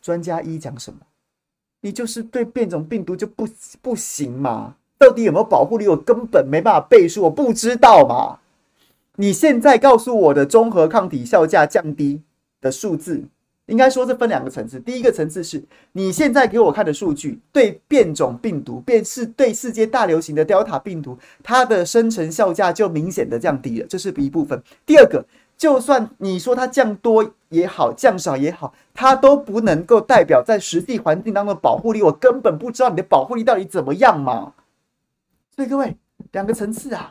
[0.00, 1.00] 专家一讲什么？
[1.80, 3.48] 你就是对变种病毒就不
[3.80, 4.74] 不行嘛？
[4.98, 5.86] 到底有没有保护力？
[5.86, 8.40] 我根本没办法背书，我不知道嘛。
[9.16, 12.20] 你现在告诉我的中和抗体效价降低
[12.60, 13.22] 的数字，
[13.66, 14.80] 应该说是分两个层次。
[14.80, 15.62] 第一个层次是
[15.92, 24.60] 你现在给我看的数据，对变种病毒，便是对世界大流行的 Delta 病毒，它的生成效价就明显的降低了，这是一部分。
[24.84, 25.24] 第二个。
[25.58, 32.00] 就算你说它降多也好，降少也好，它都不能够代表在实际环境当中的保护力。
[32.00, 34.54] 我根本不知道你的保护力到底怎么样嘛。
[35.56, 35.96] 所以各位，
[36.30, 37.10] 两个层次啊，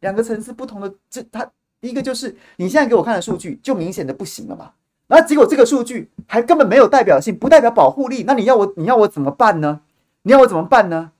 [0.00, 4.72] 两个层次不同的，这它第一个就是你现在给我看的数据就明显的不行了嘛。
[5.06, 8.24] 然后结果这个数据还根本没有代表性，不代表保护力。
[8.24, 9.80] 那你要我你要我怎么办呢？
[10.22, 11.12] 你要我怎么办呢？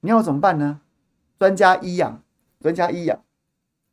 [0.00, 0.80] 你要我怎么办呢？
[1.38, 2.20] 专家一呀，
[2.60, 3.18] 专家一呀，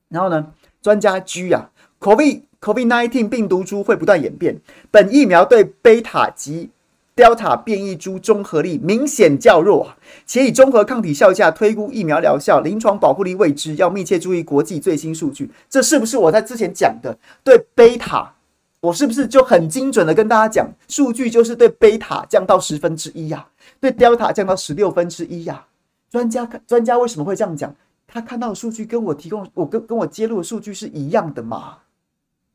[0.07, 0.53] 然后呢？
[0.81, 1.69] 专家 G 啊
[1.99, 4.59] ，COVID COVID nineteen 病毒株会不断演变，
[4.91, 6.69] 本疫苗对贝塔及
[7.15, 9.93] Delta 变异株中和力明显较弱，
[10.25, 15.51] 且以中和抗体效价推估疫苗疗效，临床保护力未知，要密切注意国际最新数据。
[15.69, 17.17] 这是不是我在之前讲的？
[17.43, 18.33] 对贝塔，
[18.79, 23.45] 我是不是就很精准的跟大家讲，数据就是对贝塔降到十分之一呀，
[23.81, 25.65] 对 Delta 降到十六分之一呀？
[26.09, 27.75] 专家专家为什么会这样讲？
[28.11, 31.77] 他看到的数据跟我提供，我跟跟我揭露的数据是一样的嘛？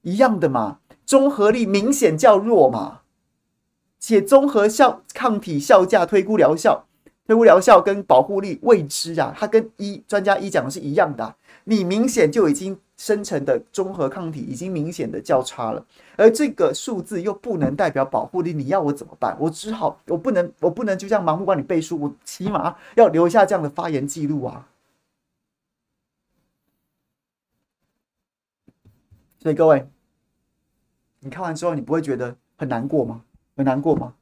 [0.02, 0.80] 一样的嘛？
[1.06, 3.02] 综合力明显较弱嘛？
[4.00, 6.84] 且综合效抗体效价推估疗效，
[7.26, 11.34] 推估疗效跟保护力未知啊，它跟一专家一讲的是一样的。
[11.64, 15.86] 你明显就已经生成的综合抗体已经明显的较差了，
[16.16, 19.34] 而这个数字又不能代表保护力，你要我怎么办？
[19.40, 24.66] 我只好我不能我不能就这样盲目帮你背书，我起码要留下这样的发言记录啊。
[29.44, 29.86] 所以各位，
[31.20, 33.22] 你看完之后，你不会觉得很难过吗？
[33.54, 34.14] 很难过吗？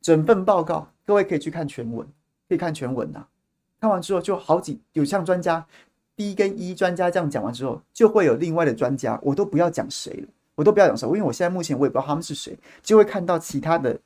[0.00, 2.06] 整份报告，各位可以去看全文，
[2.48, 3.26] 可以看全文呐、
[3.78, 5.66] 看完之后，就好几有像专家
[6.16, 14.00] B 跟 E 专家这样讲完之后，就会有另外的专家，我都不要讲谁了，我都不要讲谁，因为我现在目前我也不知道他们是谁，就会看到其他的，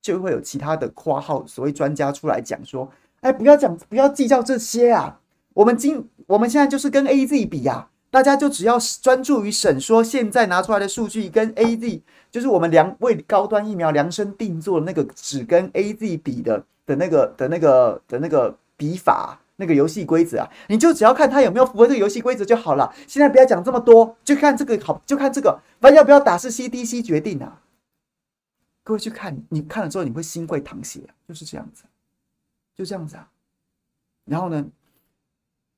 [0.00, 2.88] 就会有其他的括号所谓专家出来讲说，
[3.22, 5.20] 哎，不要讲，不要计较这些啊，
[5.54, 7.88] 我们今我们现在就是跟 AZ 比呀、啊。
[8.12, 22.94] 大家就只要专注于审说现在拿出来的数据跟 AZ，就是我们量为高端疫苗量身定做的那个只跟 AZ 比的的那个的那个的那个比法，那个游戏规则啊，你就只要看它有没有符合这个游戏规则就好了。
[23.06, 27.62] 现在不要讲这么多，就看这个好，就看这个，反正要不要打是 CDC 决定啊。
[28.84, 31.84] 各位去看，你看了之后你会心会淌血，就是这样子，
[32.76, 33.26] 就这样子啊。
[34.26, 34.66] 然后呢？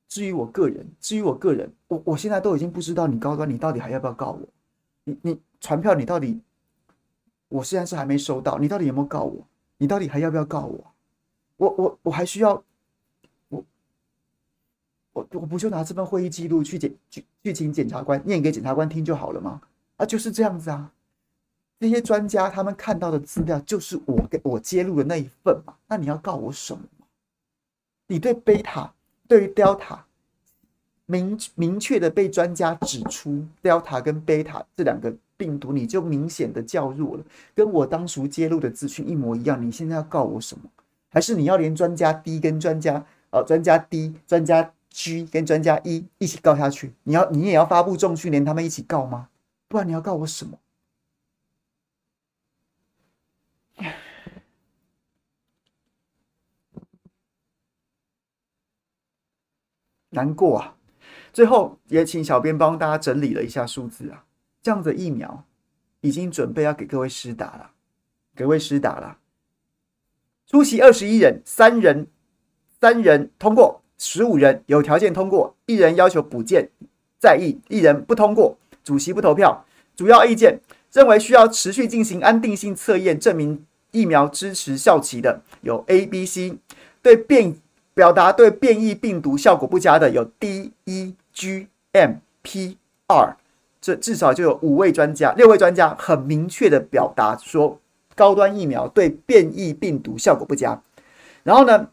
[0.09, 4.49] 至于我个人，至于我个人，我我现在都已经不知道你高端，你到底还要不要告我？
[5.05, 6.41] 你你传票，你到底，
[7.49, 9.47] 我现在是还没收到，你到底有没有告我？
[9.77, 10.95] 你到底还要不要告我？
[11.57, 12.63] 我我我还需要，
[13.49, 13.65] 我
[15.13, 19.61] 我我不就拿这份会议记录去检去去请检察官念给检察官听就好了吗？
[19.97, 20.93] 啊，就是这样子啊。
[21.79, 25.75] 那些专家他们看到的资料就是我给我揭露的那一份嘛。
[25.89, 26.83] 那你要告我什么？
[28.07, 28.94] 你对贝塔？
[29.27, 30.01] 对于 Delta
[31.07, 39.61] 明明确的被专家指出，Delta 跟 Beta 这两个病毒，你就明显的较弱了，跟我当初揭露的资讯一模一样。
[39.61, 40.65] 你现在要告我什么？
[41.11, 46.93] 还是你要连专家 D 跟专家呃专家 D、专家 G 跟专家 E 一起告下去？
[47.05, 49.29] 你要你也要发布重讯，连他们一起告吗？
[49.69, 50.59] 不然你要告我什么？
[60.15, 60.75] 难过啊！
[61.33, 64.25] 最后也请小编帮大家整理了一下数字啊，
[64.63, 65.45] 这样的疫苗
[66.01, 67.71] 已经准备要给各位施打了，
[68.35, 69.19] 各位施打了。
[70.47, 72.07] 出席二十一人，三人
[72.81, 76.71] 三人通过，十五人有条件通过，一人要求补件
[77.19, 79.65] 再议，一人不通过，主席不投票。
[79.97, 80.61] 主要意见
[80.93, 86.59] 认为需要持续进行安定性测验，证明疫苗支持效期的有 A、B、C。
[87.03, 87.55] 对变
[87.95, 92.77] 表达对变异病毒效果不佳的有 D、E、G、M、P、
[93.07, 93.37] R。
[93.81, 97.79] 这至少就有五位专家、六位专家很明确的表达说，
[98.15, 100.81] 高端疫苗对变异病毒效果不佳。
[101.43, 101.89] 然后呢，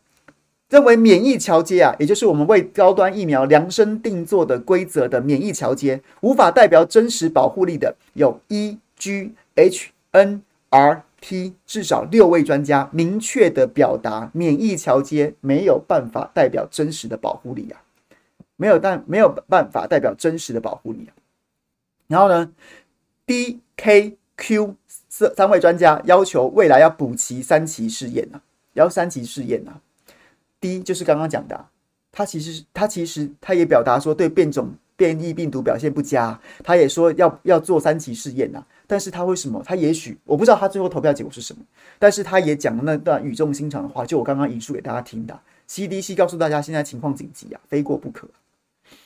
[0.69, 17.79] 认为免疫桥接啊，也就是我们为高端疫苗量身定做的规则的免疫桥接，无法代表真实保护力的有 E、G、H、N、R、T，至少六位专家明确的表达，免疫桥接没有办法代表真实的保护力啊，
[18.57, 21.13] 没有但没有办法代表真实的保护力啊。
[22.07, 22.51] 然后呢
[23.25, 28.41] ，D、K、Q 四三位专家要求未来要补齐三期试验啊，
[28.73, 29.79] 要三期试验啊。
[30.59, 31.69] 第一就是刚刚讲的、啊，
[32.11, 38.63] 他其实他其实他也表达说对变种变异病毒表现不佳，他也说要要做三期试验呐。
[38.85, 39.59] 但是他为什么？
[39.65, 41.63] 他也许我不知道他最后投票结果是什么。
[41.97, 45.39] 但是他也讲了那段语重心长的话，就我刚刚引述给大家听的。
[45.67, 48.27] CDC 告诉大家现在情况紧急啊，非过不可。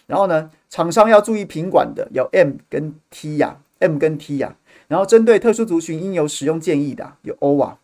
[0.05, 4.53] 然后呢，厂商要注意品管的有 M 跟 T 呀、M 跟 T 呀、
[4.89, 7.79] 然后针对特殊族群应有使用建议的有 O 啊，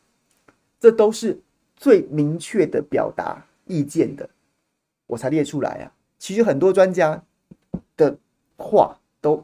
[0.82, 1.40] 这都是
[1.78, 3.46] 最明确的表达。
[3.68, 4.30] 意见的，
[5.08, 5.92] 我才列出来啊。
[6.20, 7.24] 其实很多专家
[8.62, 9.44] 话都，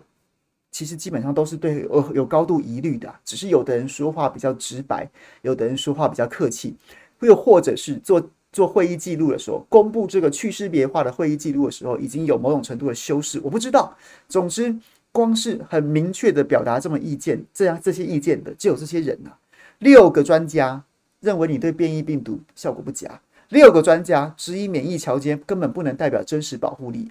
[0.71, 3.13] 其实基本上都是对有有高度疑虑的。
[3.25, 5.09] 只是有的人说话比较直白，
[5.41, 6.75] 有的人说话比较客气，
[7.21, 13.41] 又或者是做做会议记录的时候，公布这个去识别化的会议记录的时候，已经有某种程度的修饰。
[13.43, 13.95] 我不知道。
[14.29, 14.75] 总之，
[15.11, 19.37] 光是很明确的表达这么意见，这样这些意见的就有这些人啊。
[19.79, 20.83] 六个专家
[21.19, 23.19] 认为你对变异病毒效果不佳。
[23.49, 27.09] 六个专家质疑免疫桥接根本不能代表真实保护力，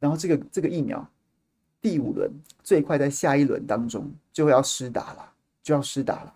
[0.00, 1.06] 然后这个这个疫苗
[1.80, 2.30] 第五轮
[2.62, 6.34] 最快在下一轮当中就要施打了，就要施打了。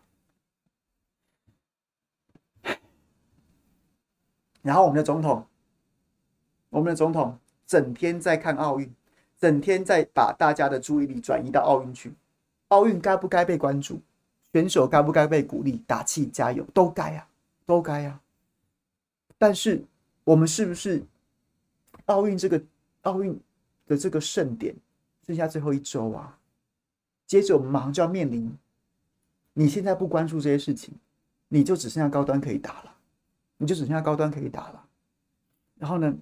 [4.62, 5.44] 然后我们的总统，
[6.70, 8.88] 我们的总统整天在看奥运，
[9.40, 12.14] 整天在把大家的注意力转移到奥运去。
[12.68, 14.00] 奥运该不该被关注？
[14.52, 16.62] 选手该不该被鼓励、打气、加油？
[16.72, 17.26] 都该啊，
[17.66, 18.20] 都该啊。
[19.36, 19.84] 但是，
[20.24, 21.02] 我们是不是
[22.04, 22.62] 奥运这个
[23.02, 23.40] 奥运
[23.86, 24.76] 的这个盛典
[25.26, 26.38] 剩下最后一周啊？
[27.26, 28.56] 接着我们马上就要面临，
[29.54, 30.94] 你现在不关注这些事情，
[31.48, 32.94] 你就只剩下高端可以打了，
[33.56, 34.84] 你就只剩下高端可以打了。
[35.78, 36.14] 然后呢，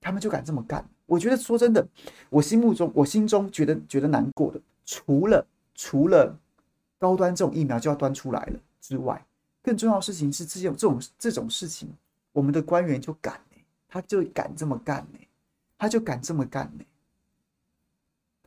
[0.00, 0.88] 他们就敢这么干。
[1.06, 1.86] 我觉得说真的，
[2.30, 6.38] 我心目中我心中觉得觉得难过的，除了除了
[6.98, 9.24] 高端这种疫苗就要端出来了之外。
[9.64, 11.88] 更重要的事情是，这种这种这种事情，
[12.32, 13.56] 我们的官员就敢呢，
[13.86, 15.18] 他就敢这么干呢，
[15.78, 16.84] 他就敢这么干呢，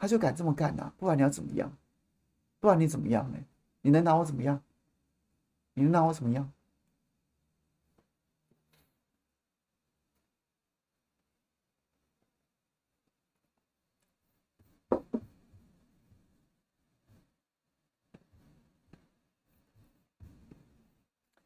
[0.06, 1.76] 他就敢这么干呐，不然你要怎么样？
[2.60, 3.39] 不然你怎么样呢？
[3.82, 4.62] 你能拿我怎么样？
[5.74, 6.51] 你能拿我怎么样？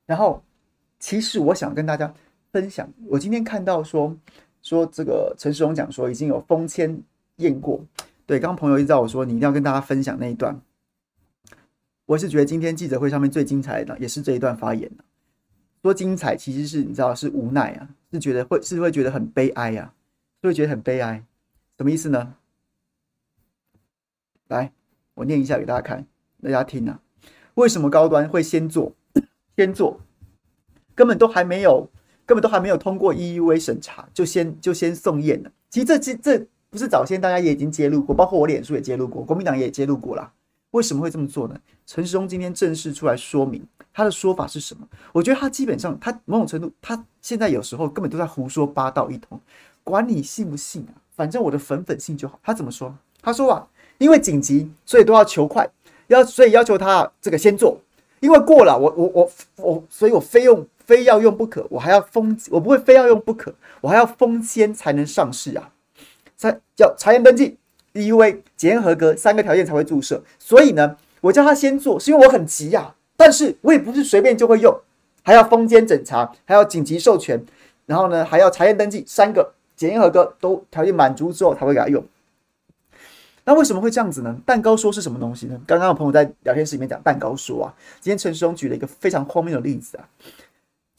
[0.06, 0.44] 然后，
[1.00, 2.14] 其实我想跟大家
[2.52, 4.14] 分享，我今天看到说
[4.62, 7.02] 说这个陈时中讲说已经有封签
[7.38, 7.80] 验过，
[8.30, 10.62] 对，刚刚朋友一直叫我说你一定要跟大家分享那一段，
[12.06, 14.88] 我是觉得今天记者会上面最精彩的也是这一段发言，
[15.82, 19.96] 说精彩其实是你知道是无奈啊，是觉得会是会觉得很悲哀啊，
[20.44, 21.26] 是会觉得很悲哀，
[21.76, 22.36] 什么意思呢？
[24.50, 24.72] 来，
[25.16, 26.06] 我念一下给大家看，
[26.44, 27.02] 大家听啊，
[27.56, 28.94] 为什么高端会先做？
[29.58, 30.00] 先做，
[30.94, 31.90] 根本都还没有，
[32.28, 35.52] 根本都还没有通过 EUA 审查，就先就先送验了。
[35.72, 40.32] 其实这这这不是早先大家也已经揭露过，包括我脸书也揭露过，国民党也揭露过了。
[40.72, 41.60] 为什么会这么做呢？
[41.88, 44.88] 陈时中今天正式出来说明他的说法是什么？
[45.12, 49.40] 我觉得他基本上他某种程度，他现在有时候根本都在胡说八道一通，
[49.84, 52.40] 管你信不信啊，反正我的粉粉信就好。
[52.44, 52.96] 他怎么说？
[53.22, 53.68] 他说啊，
[53.98, 55.68] 因为紧急，所以都要求快，
[56.08, 57.80] 要所以要求他这个先做。
[58.20, 65.72] 因为过了，我我我我，所以我非用非要用不可，我还要封，我不会非要用不可，我还要封签才能上市啊！
[66.40, 67.58] 三叫查验登记
[67.94, 72.96] ，EUA 检验合格三个条件才会注射，所以呢，我叫他先做，是因为我很急呀、啊。
[73.18, 74.74] 但是我也不是随便就会用，
[75.22, 77.46] 还要封签审查，还要紧急授权，
[77.86, 82.02] 然后呢还要查验登记三个检验合格，都条件满足之后才会给他用。
[83.44, 84.40] 那为什么会这样子呢？
[84.46, 85.60] 蛋糕说是什么东西呢？
[85.68, 90.08] 刚刚有朋友在聊天室里面讲蛋糕说啊，今天陈时中举了一个非常荒谬的例子啊。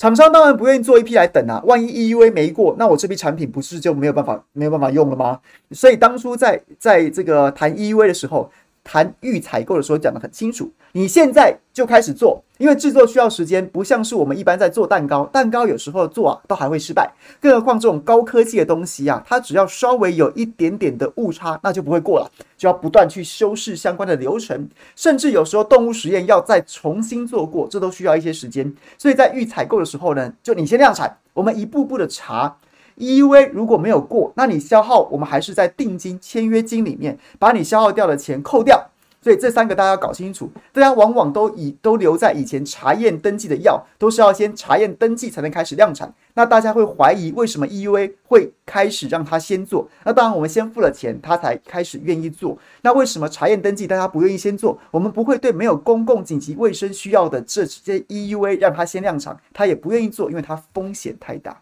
[0.01, 5.39] 厂商当然不愿意做一批来等啊，万一 EUA 没过，那我这批产品不是就没有办法没有办法用了吗？
[5.73, 8.51] 所以当初在在这个谈 EUA 的时候。
[8.83, 28.75] 谈预采购的时候讲得很清楚，你现在就开始做，因为制作需要时间，不像是我们一般在做蛋糕，蛋糕有时候做啊都还会失败，更何况这种高科技的东西啊，它只要稍微有一点点的误差，那就不会过了，就要不断去修饰相关的流程，甚至有时候动物实验要再重新做过，这都需要一些时间。
[28.99, 32.57] 所以在预采购的时候呢，就你先量产，我们一步步的查。
[33.01, 38.91] EUA 如果没有过，那你消耗我们还是在定金签约金里面把你消耗掉的钱扣掉，
[39.23, 40.51] 所以这三个大家要搞清楚。
[40.73, 46.13] 大家往往都以都留在以前查验登记的药，都是要先查验登记才能开始量产。
[46.35, 49.89] 那大家会怀疑为什么 EUA 会开始让他先做？
[50.05, 52.57] 那当然我们先付了钱，他才开始愿意做。
[52.83, 54.79] 那为什么查验登记大家不愿意先做？
[54.91, 61.61] 我们不会对没有公共紧急卫生需要的这些 EUA 让他先量产，他也不愿意做，因为他风险太大。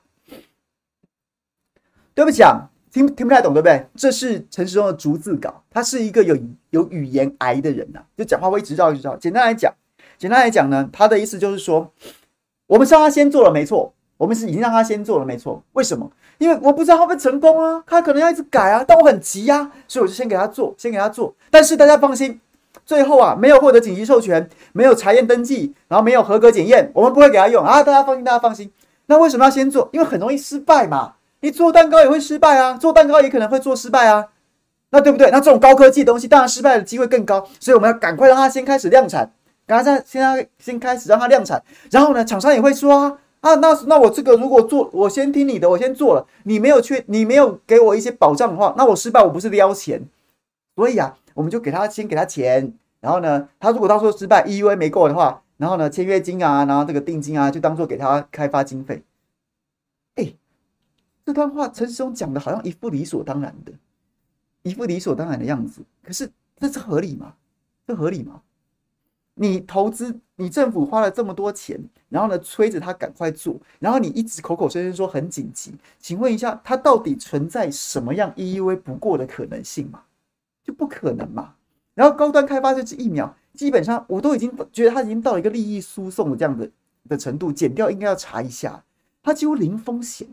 [2.19, 3.87] 对不起啊，听听不太懂，对不对？
[3.95, 6.37] 这是陈时中的逐字稿，他是一个有
[6.71, 9.17] 有语言癌的人呐、啊，就讲话会一直绕一直绕。
[9.17, 9.73] 简单来讲，
[10.19, 11.93] 简单来讲呢，他的意思就是说，
[12.67, 15.63] 我们是让他先做了，没错，我们是已经让他先做了，没错。
[15.75, 16.11] 为什么？
[16.39, 21.33] 因为我不知道他会不会成功啊，他可能要一直改啊，但我很急、啊，所以我就先给他做，先给他做。
[21.53, 22.41] 但是大家放心，
[22.85, 28.73] 最后啊，没有获得紧急授权，没有查验登记，然后没有合格检验，我们不会给他用啊，大家放心，大家放心。
[29.07, 29.89] 那为什么要先做？
[29.93, 31.15] 因为很容易失败嘛。
[31.41, 34.27] 你做蛋糕也会失败啊，做蛋糕也可能会做失败啊，
[34.91, 35.31] 那对不对？
[35.31, 39.31] 那这种高科技的东西，当然失败的机会更高，所以我们要赶快让它先开始量产，
[39.67, 50.03] 赶快先先开始让它量产，然后呢，厂商也会说啊啊，那那我这个如果做，我先听你的，我先做了，你没有去，你没有给我一些保障的话，那我失败，我不是撩钱，
[50.75, 59.03] 所以啊，我们就给他先给他钱，然后呢，他如果到时候失败，EUA 没过的话，然后呢，签约金啊，然后这个定金啊，就当做给他开发经费。
[61.29, 63.71] 这段话陈时中讲的好像一副理所当然的，
[64.63, 65.83] 一副理所当然的样子。
[66.03, 67.35] 可是这是合理吗？
[67.87, 68.41] 这合理吗？
[69.35, 80.05] 你投资，你政府花了这么多钱，然后呢，催着他赶快做，然后你一直口口声声说很紧急，请问一下，它到底存在什么样 EUA 不过的可能性吗？
[80.65, 81.57] 就不可能嘛。
[81.93, 86.71] 然后高端开发这支疫苗，基本上我都已经觉得它已经到了一个利益输送的这样的
[87.07, 88.83] 的程度，减掉应该要查一下，
[89.23, 90.27] 它几乎零风险。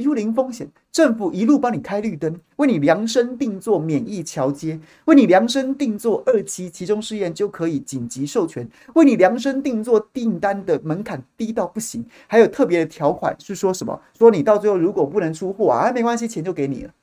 [0.00, 14.00] 路零风险，政府一路帮你开绿灯，为你量身定做免疫桥接，为你量身定做二期期中试验就可以紧急授权，为你量身定做订单的门槛低到不行，还有特别的条款是说什么？
[14.16, 16.94] 说你到最后如果不能出货啊，没关系，钱就给你了。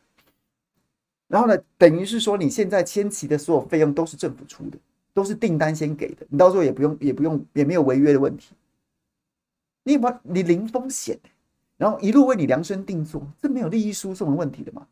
[1.28, 4.80] 然后呢，等于是说你现在签期的所有费用都是政府出的，
[5.14, 8.56] 都是订单先给的，你到时候也不用也不用也没有违约的问题，
[9.84, 11.20] 你把你零风险。
[11.80, 14.86] 然后一路为你量身定做，这没有利益输送的问题的嘛？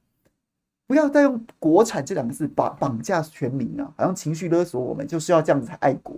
[0.87, 6.15] 不要再用“国产”这两个字绑绑架全民啊，好像情绪勒索我们，就是要这样子才爱国。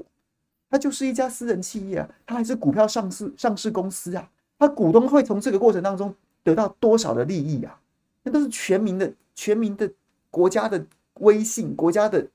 [0.70, 6.14] 它就是一家私人企业啊，它还是股票上市上市公司啊，它股东会从这个过程当中
[6.44, 7.82] 得到多少的利益啊？
[8.22, 9.92] 那都是全民的、全民的
[10.30, 12.28] 国家的威信、国家的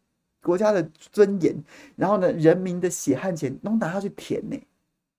[0.42, 1.56] 国家的尊严，
[1.94, 4.60] 然后呢，人民的血汗钱都拿下去填呢，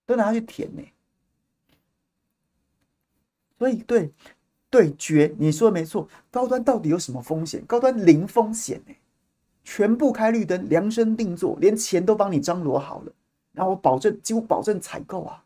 [0.05, 0.81] 都拿下去填呢。
[3.57, 4.11] 所以，对，
[4.69, 6.07] 对决，你说的没错。
[6.29, 7.63] 高端到底有什么风险？
[7.65, 8.97] 高端零风险哎，
[9.63, 13.11] 全部开绿灯，量身定做，连钱都帮你张罗好了，
[13.53, 15.41] 然后我保证，几乎保证采购啊。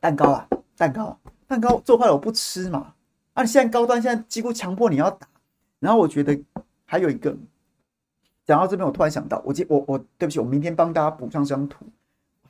[0.00, 2.94] 蛋糕啊，蛋糕，蛋糕做坏了我不吃嘛。
[3.34, 5.28] 啊，现在高端现在几乎强迫你要打，
[5.78, 6.40] 然后我觉得
[6.86, 7.36] 还有一个。
[8.48, 11.84] 讲到这边，我突然想到，我记我我对不起，我明天帮大家补上这张图。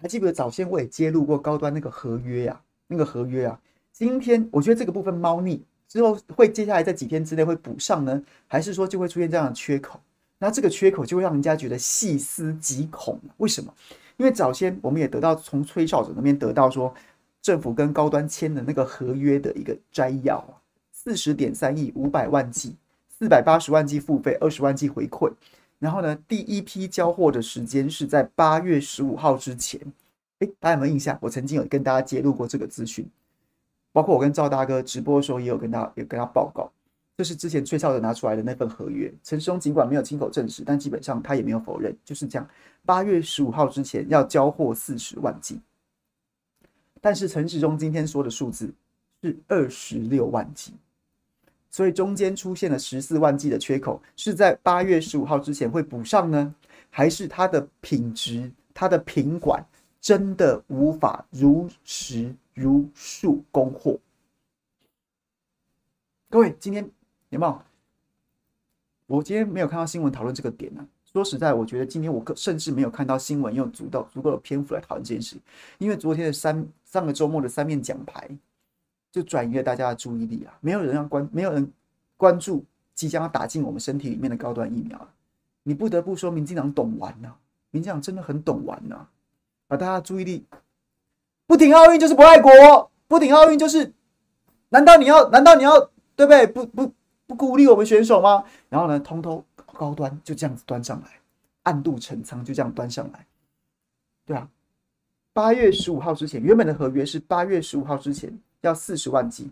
[0.00, 2.62] 还记不记得早先我也揭露过高端那个合约呀、啊？
[2.86, 3.60] 那个合约啊，
[3.92, 9.98] 今天我觉得这个部分猫腻之后会接下来在几天之内会补上呢，还是说就会出现这样的缺口？
[10.38, 13.18] 那这个缺口就会让人家觉得细思极恐。
[13.38, 13.74] 为什么？
[14.18, 16.94] 因为早先我们也得到从吹哨者那边得到说，
[17.42, 22.76] 政府跟高端签的那个合约的一个摘要啊，四十点三亿五百万剂，
[23.18, 25.32] 四百八十万剂付费，二十万剂回馈。
[25.78, 29.80] 然后呢，第一批交货的时间是在八月十五号之前。
[30.40, 31.18] 诶，大家有没有印象？
[31.20, 33.08] 我曾经有跟大家揭露过这个资讯，
[33.92, 36.70] 包括我跟赵大哥直播的时候也有跟他有跟他报告。
[37.16, 39.12] 这是之前吹哨者拿出来的那份合约。
[39.24, 42.48] 陈时中尽管没有亲口证实，但基本上他也没有否认，就是这样。
[42.84, 45.60] 八月十五号之前要交货四十万剂，
[47.00, 48.72] 但是陈时中今天说的数字
[49.20, 50.74] 是二十六万剂，
[51.70, 56.54] 所以中间出现了十四万剂的缺口，是在八月十五号之前会补上呢，
[56.90, 59.64] 还是它的品质、它的品管
[60.00, 63.98] 真的无法如实如数供货？
[66.30, 66.88] 各位，今天
[67.30, 67.62] 有没有？
[69.06, 70.88] 我今天没有看到新闻讨论这个点呢、啊。
[71.10, 75.36] 说实在，我觉得今天我甚至没有看到新闻用足够足够的篇幅来讨论这件事，
[75.78, 78.28] 因为昨天的三上个周末的三面奖牌
[79.10, 81.72] 就转移了大家的注意力啊，没有人要关，没有人
[82.16, 85.08] 关注即将要打进我们身体里面的高端疫苗。
[85.62, 87.34] 你不得不说，民进党懂玩呐、
[87.70, 89.08] 民进党真的很懂玩呐、啊，
[89.66, 90.44] 把大家注意力
[91.46, 92.50] 不挺奥运就是不爱国，
[93.06, 93.92] 不挺奥运就是，
[94.68, 95.28] 难道你要？
[95.30, 95.78] 难道你要？
[96.14, 96.46] 对不对？
[96.46, 96.92] 不不
[97.26, 98.44] 不鼓励我们选手吗？
[98.68, 101.08] 然后呢，通通高端就这样子端上来，
[101.62, 103.26] 暗度陈仓就这样端上来，
[104.26, 104.48] 对啊。
[105.32, 109.50] 八月十五号之前，原本的合约是八月十五号之前要四十万剂，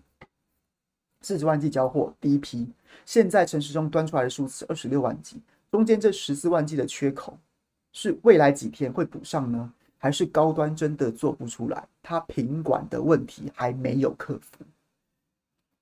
[1.20, 2.66] 四十万剂交货第一批。
[3.04, 5.40] 现在陈时中端出来的数字二十六万剂，
[5.70, 7.38] 中间这十四万剂的缺口
[7.92, 9.72] 是未来几天会补上呢？
[9.98, 11.88] 还是高端真的做不出来？
[12.02, 14.64] 他品管的问题还没有克服？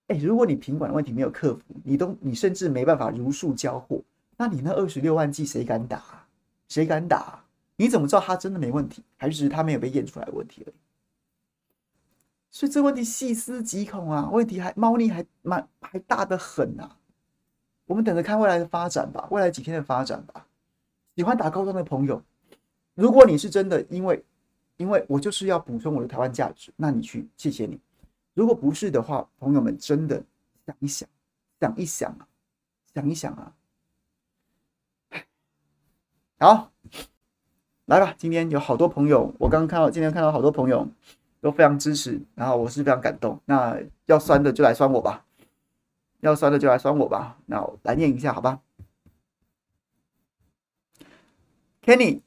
[0.08, 4.00] 哎，如果你品管的问题没有克服，你都你甚至没办法如数交货，
[4.36, 6.26] 那你那二十六万剂谁敢打？
[6.68, 7.42] 谁敢打？
[7.76, 10.74] 你怎么知道他真的没问题，还是只是他没有被验出来问题而已？
[12.54, 16.96] 所以这问题细思极恐啊，问题还猫腻还蛮还大得很啊！
[17.84, 20.46] 我们等着看未来的发展吧，未来几天的发展吧。
[21.16, 22.22] 喜欢打高端的朋友，
[22.94, 24.24] 如果你是真的因为
[24.76, 27.80] 因为我就是要补充我的台湾价值，那你去，谢谢你。
[28.34, 30.22] 如果不是的话，朋友们真的
[30.64, 31.08] 想一想，
[31.58, 32.28] 想一想啊，
[32.94, 33.52] 想一想啊。
[36.38, 36.70] 好，
[37.86, 40.86] 来吧，今天有好多朋友，我刚刚看到，今天看到好多朋友
[41.44, 43.38] 都非常支持，然后我是非常感动。
[43.44, 45.26] 那要酸的就来酸我吧，
[46.20, 47.36] 要酸的就来酸我吧。
[47.44, 48.60] 那我来念一下，好吧
[51.84, 52.22] ？Kenny，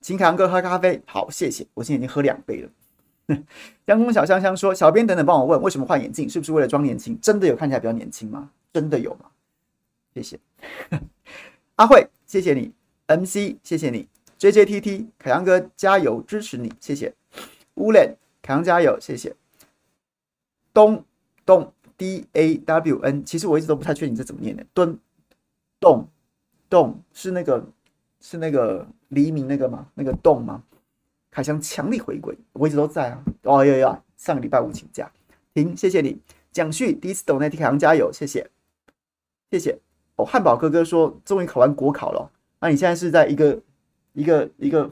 [0.00, 1.00] 请凯阳哥喝咖啡。
[1.06, 2.70] 好，谢谢，我现在已经喝两杯了。
[3.86, 6.28] 江空小香香说：“小编等等帮我问，为什么换眼镜？
[6.28, 7.16] 是不是为了装年轻？
[7.20, 8.50] 真的有看起来比较年轻吗？
[8.72, 9.26] 真的有吗？”
[10.12, 10.36] 谢谢
[11.76, 12.72] 阿慧，谢谢你
[13.06, 17.14] ；MC，谢谢你；JJTT，凯阳哥加油支持你，谢谢
[17.74, 18.16] 乌脸
[18.54, 19.32] 阳加油，谢谢；
[20.72, 21.04] 东
[21.44, 24.64] 东 D A W N，其实我一直都不太确定这怎么念的。
[24.72, 24.98] 敦
[25.80, 26.08] 洞
[26.68, 27.66] 洞是那个
[28.20, 29.88] 是那个黎明那个吗？
[29.94, 30.62] 那个洞吗？
[31.30, 33.22] 凯翔强力回归，我一直都在啊！
[33.42, 35.12] 哦哟哟，上个礼拜五请假，
[35.52, 36.18] 停，谢谢你，
[36.50, 38.50] 蒋旭第一次抖内替凯翔加油，谢谢，
[39.50, 39.78] 谢谢。
[40.16, 43.60] 哦，汉堡哥哥说终于考完国考了，那你现在是在一个
[44.14, 44.90] 一个一个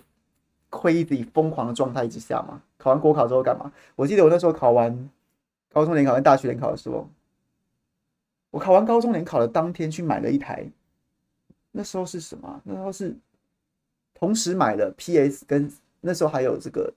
[0.71, 2.62] crazy 疯狂的状态之下嘛？
[2.79, 3.73] 考完国考之后干嘛？
[3.95, 5.11] 我记得我那时候考完
[5.73, 7.09] 高中联考跟大学联考的时候，
[8.51, 10.67] 我考完高中联考的当天去买了一台，
[11.73, 12.61] 那时候是什么？
[12.64, 13.17] 那时候是
[14.14, 15.73] 同时买了 PS 跟。
[16.03, 16.93] 那时候还有这个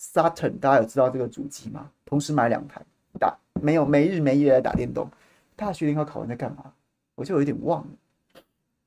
[0.00, 1.90] Saturn，大家有知道这个主机吗？
[2.06, 2.80] 同时买两台
[3.18, 5.06] 打，没有没日没夜来打电动。
[5.54, 6.72] 大学联考考完在干嘛？
[7.14, 7.90] 我就有点忘了，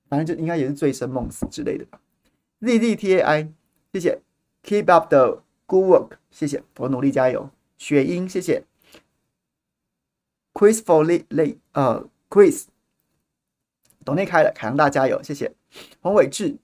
[0.09, 1.99] 反正就应该也是醉生梦死之类的吧。
[2.61, 3.53] Z Z T A I，
[3.93, 4.19] 谢谢
[4.67, 7.49] ，Keep up the good work，谢谢，我努力加油。
[7.77, 8.65] 雪英，谢谢。
[10.53, 12.65] Chris for late 呃，Chris，
[14.03, 15.53] 董内开了，凯阳大加油，谢谢。
[16.01, 16.57] 黄伟志。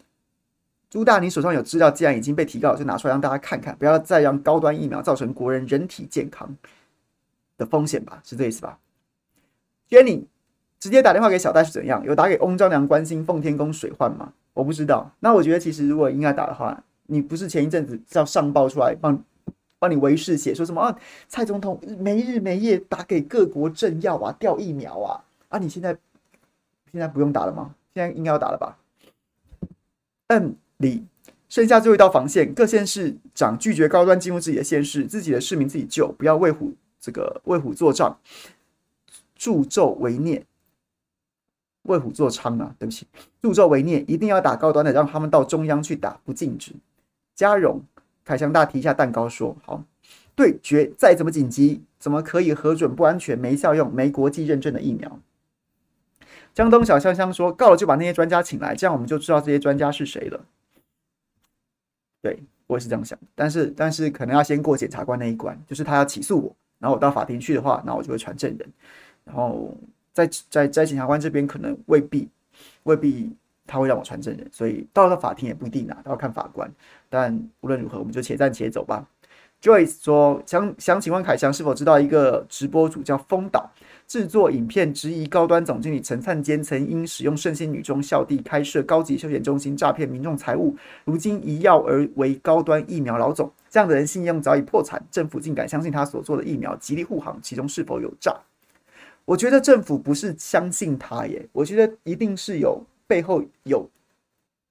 [0.89, 6.55] 朱大，你手上有资料，既然已经被提告，就拿出来让大家看看，不要再让高端疫苗造成国人人体健康
[7.57, 8.77] 的风险吧，是这意思吧
[9.89, 10.25] ？Jenny
[10.79, 12.03] 直接打电话给小戴是怎样？
[12.03, 14.33] 有打给翁章良关心奉天宫水患吗？
[14.53, 15.11] 我不知道。
[15.19, 19.23] 那我觉得其实如果应该打的话，你不是前一阵子要上报出来帮
[19.79, 20.97] 帮你维视写说什么啊？
[21.27, 25.59] 蔡总统没日没夜打给各国政要啊，调疫苗啊啊！
[25.59, 25.97] 你现在
[26.91, 27.75] 现在不用打了吗？
[27.93, 28.77] 现在应该要打了吧？
[30.27, 30.55] 嗯。
[30.77, 31.05] 你
[31.47, 38.13] 剩下最后一道防线，各县市长拒绝高端进入自己的县市，自己的市民自己救，不要为虎这个为虎作伥，
[39.35, 40.45] 助纣为虐，
[41.83, 42.75] 为虎作伥啊！
[42.77, 43.07] 对不起，
[43.41, 46.73] 助纣为虐，一定要打高端的，让他们到中央去打，不禁止。
[47.35, 47.81] 嘉荣
[48.23, 49.83] 凯翔大提一下蛋糕说好，
[50.35, 55.19] 对决再怎么紧急，怎么可以核准不安全、没效用、没国际认证的疫苗？
[56.53, 60.45] 江东小香香说告了就把那些专家请来，这样我们就知道这些专家是谁了。
[62.21, 68.71] 对，我也是这样想，但是但是可能要先过检察官那一关，就是他要起诉我，然后我到法庭去的话，那我就会传证人，
[69.23, 69.75] 然后
[70.13, 72.29] 在在在检察官这边可能未必
[72.83, 73.35] 未必
[73.65, 76.71] 他会让我传证人，所以到了法庭也不一定啊，都要看法官。
[77.09, 79.07] 但无论如何，我们就且战且走吧。
[79.61, 83.71] Joyce 说：“想想请问凯翔是否知道一个直播主叫风岛，
[84.05, 93.49] 制作影片质疑高端总经理陈灿坚曾因使用圣心女中校地开设高级休闲中心诈骗民众财物，如今一跃而为高端疫苗老总。
[93.69, 98.35] 这样的人信用早已破产，政府竟敢相信他所做的疫苗，极力护航，其中是否有诈？
[99.23, 102.83] 我觉得政府不是相信他耶，我觉得一定是有
[103.13, 103.87] 背后有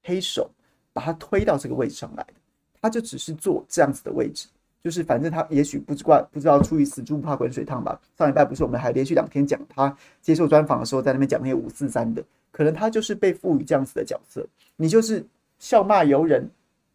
[0.02, 0.50] 黑手
[0.92, 2.34] 把他推到这个位置上来的，
[2.80, 4.48] 他就只是做这样子的位置。”
[4.82, 8.00] 就是反正他也许不知怪不知道出于死猪不怕滚水烫吧。
[8.18, 14.44] 上礼拜不是我们还连续两天讲他接受专访的时候在那边讲那些五四三的，可能他就是被赋予这样子的角色。
[14.74, 15.24] 你就是
[15.60, 16.50] 笑骂由人，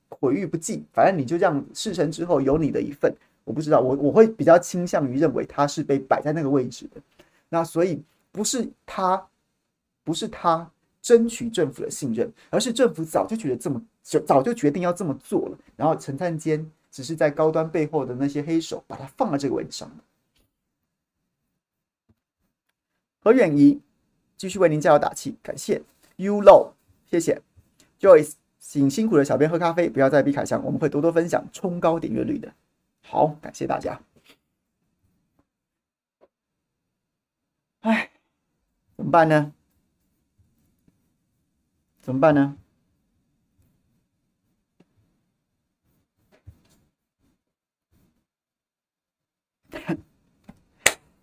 [0.09, 3.15] 毁誉不计，反正你就这样事成之后有你的一份。
[3.45, 7.01] 我不知道，我我会比较倾向于认为他是被摆在那个位置的。
[7.47, 9.25] 那所以不是他，
[10.03, 10.69] 不是他
[11.07, 15.57] 争取政府的信任，而是政府早就觉得这么就早就决定要这么做了。
[15.75, 16.69] 然后陈灿坚。
[16.89, 19.91] 只是在高端背后的那些黑手把它放在这个位置上。
[23.19, 23.79] 何远仪
[24.35, 25.83] 继续为您加油打气，感谢
[26.15, 26.71] You Low，
[27.05, 27.39] 谢谢
[27.99, 32.51] Joyce，请辛苦的小编喝咖啡，不要再逼凯翔，我们会多多分享，冲高点阅率的。
[33.03, 34.01] 好，感谢大家。
[37.81, 38.09] 哎，
[38.95, 39.53] 怎么办呢？
[42.07, 42.55] 怎么办呢？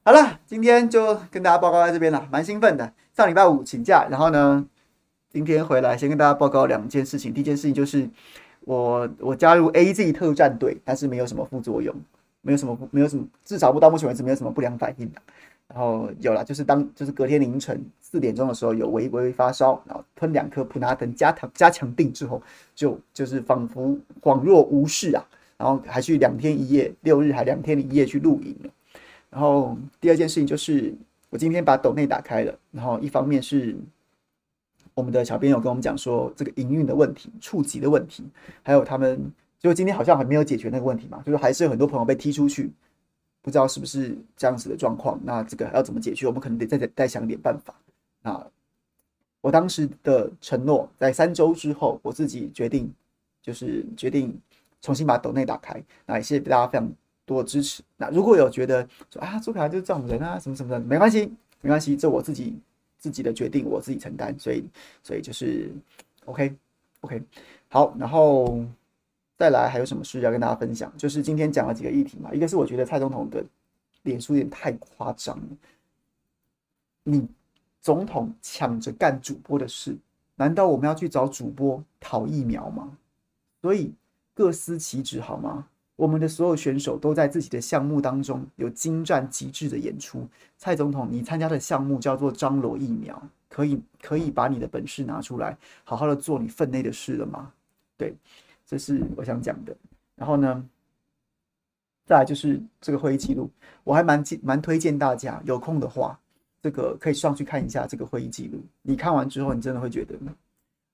[0.04, 2.92] 好了，今天就跟大家报告在这边了，蛮兴奋的。
[3.14, 4.68] 上礼拜五请假，然后呢，
[5.30, 7.32] 今天回来先跟大家报告两件事情。
[7.32, 8.10] 第一件事情就是
[8.60, 11.96] 我我加入 AZ 特战队，但是没有什么副作用，
[12.42, 15.10] 没有什么没有什么，至少不到目前为止没有什么不良反应。
[15.68, 22.42] 然后有了，就是当就是隔天凌晨四点钟的时候有微微发烧，然后吞两颗普拿疼加强加强定之后，
[22.74, 25.24] 就就是仿佛恍若无事啊。
[25.56, 28.54] 然后还去两天一夜，六日还两天一夜去露营。
[29.30, 30.92] 然后第二件事情就是，
[31.30, 32.52] 我今天把斗内打开了。
[32.72, 33.74] 然后一方面是
[34.94, 38.24] 我们的小编有跟我们讲说这个营运的问题、触及的问题，
[38.64, 42.70] 还有他们就今天好像还没有解决那个问题嘛，就是还是有很多朋友被踢出去，
[43.44, 45.20] 不知道是不是这样子的状况。
[45.22, 46.26] 那这个要怎么解决？
[46.26, 47.72] 我们可能得再再想点办法。
[48.22, 48.44] 那
[49.40, 52.90] 我当时的承诺，在三周之后，我自己决定
[53.42, 54.36] 就是决定
[54.80, 55.80] 重新把抖内打开。
[56.06, 56.90] 那也谢谢大家非常。
[57.26, 57.82] 多的支持。
[57.96, 61.24] 那如果有觉得说啊，朱凯就是这种人啊，什么什么的，没关系，
[61.62, 62.54] 没关系，这我自己
[62.98, 64.38] 自己的决定，我自己承担。
[64.38, 64.62] 所以，
[65.02, 65.72] 所以就是
[66.26, 66.54] OK
[67.00, 67.22] OK
[67.70, 67.96] 好。
[67.98, 68.62] 然后
[69.44, 70.90] 再来还有什么事要跟大家分享？
[70.96, 72.32] 就是今天讲了几个议题嘛。
[72.32, 73.44] 一个是我觉得蔡总统的
[74.04, 75.44] 脸书有点太夸张了。
[77.02, 77.28] 你
[77.82, 79.94] 总统抢着干主播的事，
[80.36, 82.96] 难道我们要去找主播讨疫苗吗？
[83.60, 83.92] 所以
[84.32, 85.66] 各司其职好吗？
[85.94, 90.26] 我们的所有选手都在自己的项目当中有精湛极致的演出。
[90.56, 95.54] 蔡总统，你参加的项目叫做张罗疫苗，可以可以把你的本事拿出来，
[95.84, 97.52] 好好的做你分内的事了吗？
[97.98, 98.14] 对，
[98.66, 99.76] 这是我想讲的。
[100.16, 100.64] 然后呢，
[102.06, 103.50] 再来就是这个会议记录，
[103.82, 106.18] 我还蛮蛮推荐大家有空的话，
[106.62, 108.60] 这个可以上去看一下这个会议记录。
[108.82, 110.14] 你看完之后，你真的会觉得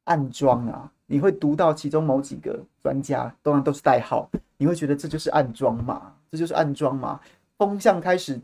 [0.05, 4.29] 暗桩啊，你会读到其中某几个专家，当然都是代号。
[4.57, 6.15] 你会觉得这就是暗桩嘛？
[6.31, 7.21] 这就是暗桩嘛？
[7.59, 8.41] 风向开始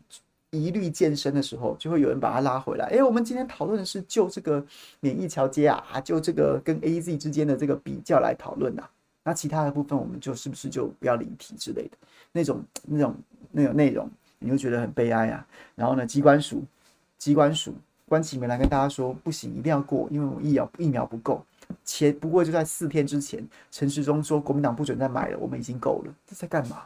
[0.50, 2.86] 疑虑渐深的时候，就会有人把它拉回来。
[2.86, 4.64] 哎，我们今天讨论的是就这个
[5.00, 8.88] 免疫桥接啊，就这个跟 AZ 之间的这个比较来讨论呐。
[9.28, 11.98] 那其他的部分，我们就是不是就不要离题之类的
[12.30, 13.16] 那种那种
[13.50, 14.08] 那种内容，
[14.38, 15.44] 你会觉得很悲哀啊。
[15.74, 16.62] 然后呢，机关署
[17.18, 17.74] 机关署
[18.08, 21.44] 关起门来跟大家说，不行，一定要过，因为我疫苗疫苗不够。
[21.84, 26.14] 前不过就在四天之前，陈时中说国民党不准再买了，我们已经够了。
[26.24, 26.84] 这在干嘛？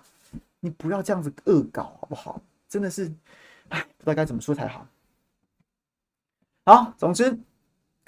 [0.60, 2.40] 你不要这样子恶搞好不好？
[2.70, 3.12] 真的是，
[3.68, 4.86] 哎，不知道该怎么说才好。
[6.64, 7.38] 好，总之，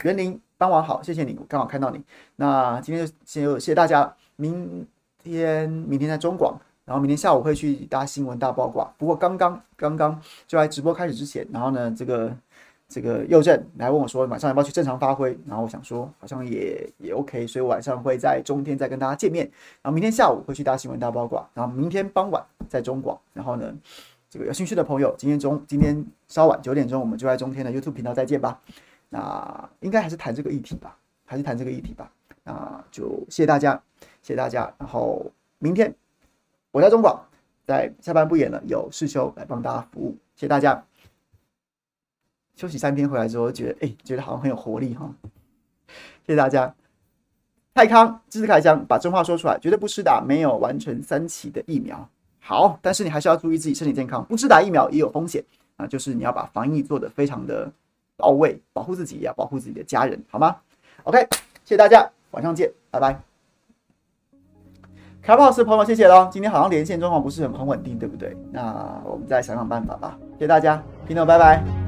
[0.04, 2.02] 园林傍晚好，谢谢你，我刚好看到你。
[2.36, 4.16] 那今天就先谢谢大家。
[4.36, 4.86] 明
[5.22, 8.92] 天明天在中广，然后明天下午会去搭新闻大爆卦。
[8.98, 12.36] 不过刚刚刚刚就在直播开始之前，然后呢，这个。
[12.88, 15.34] 这个右正来问我说，晚上要不要去正常发挥？
[15.46, 19.50] 然后我想说，好像也也 OK，所以晚上会在中天再跟大家见面。
[19.80, 23.18] 然后明天下午会去搭新闻大八卦，然后明天傍晚在中广。
[23.32, 23.72] 然后呢，
[24.28, 28.60] 这个有兴趣的朋友，今天中今天稍晚九点钟，我们就在中天的 YouTube 频道再见吧。
[29.08, 30.94] 那应该还是谈这个议题吧，
[31.24, 32.12] 还是谈这个议题吧。
[32.44, 33.82] 那就谢谢大家，
[34.22, 34.72] 谢谢大家。
[34.78, 35.94] 然后明天
[36.70, 37.22] 我在中广，
[37.66, 40.82] 在下班不演了，有世修来帮大家服务，谢谢大家。
[42.54, 45.12] 休息三天回来之后，觉得哎、欸，觉得好像很有活力哈。
[46.24, 46.74] 谢谢大家。
[47.74, 52.06] 泰康支持开箱，把真话说出来，绝对不施打没有完成三期的疫苗。
[52.38, 55.42] 好，但是你还是要注意自己身体健康，不施打疫苗也有风险
[55.76, 57.72] 啊，就是你要把防疫做得非常的
[58.16, 60.54] 到位，保护自己也要保护自己的家人，好吗
[61.04, 61.18] ？OK，
[61.64, 63.31] 谢谢大家，晚上见，拜拜。
[65.22, 66.28] 开不好的朋友，谢谢喽。
[66.32, 68.36] 今天好像连线状况不是很很稳定，对不对？
[68.50, 70.18] 那我们再想想办法吧。
[70.32, 71.81] 谢谢大家，平头，拜拜。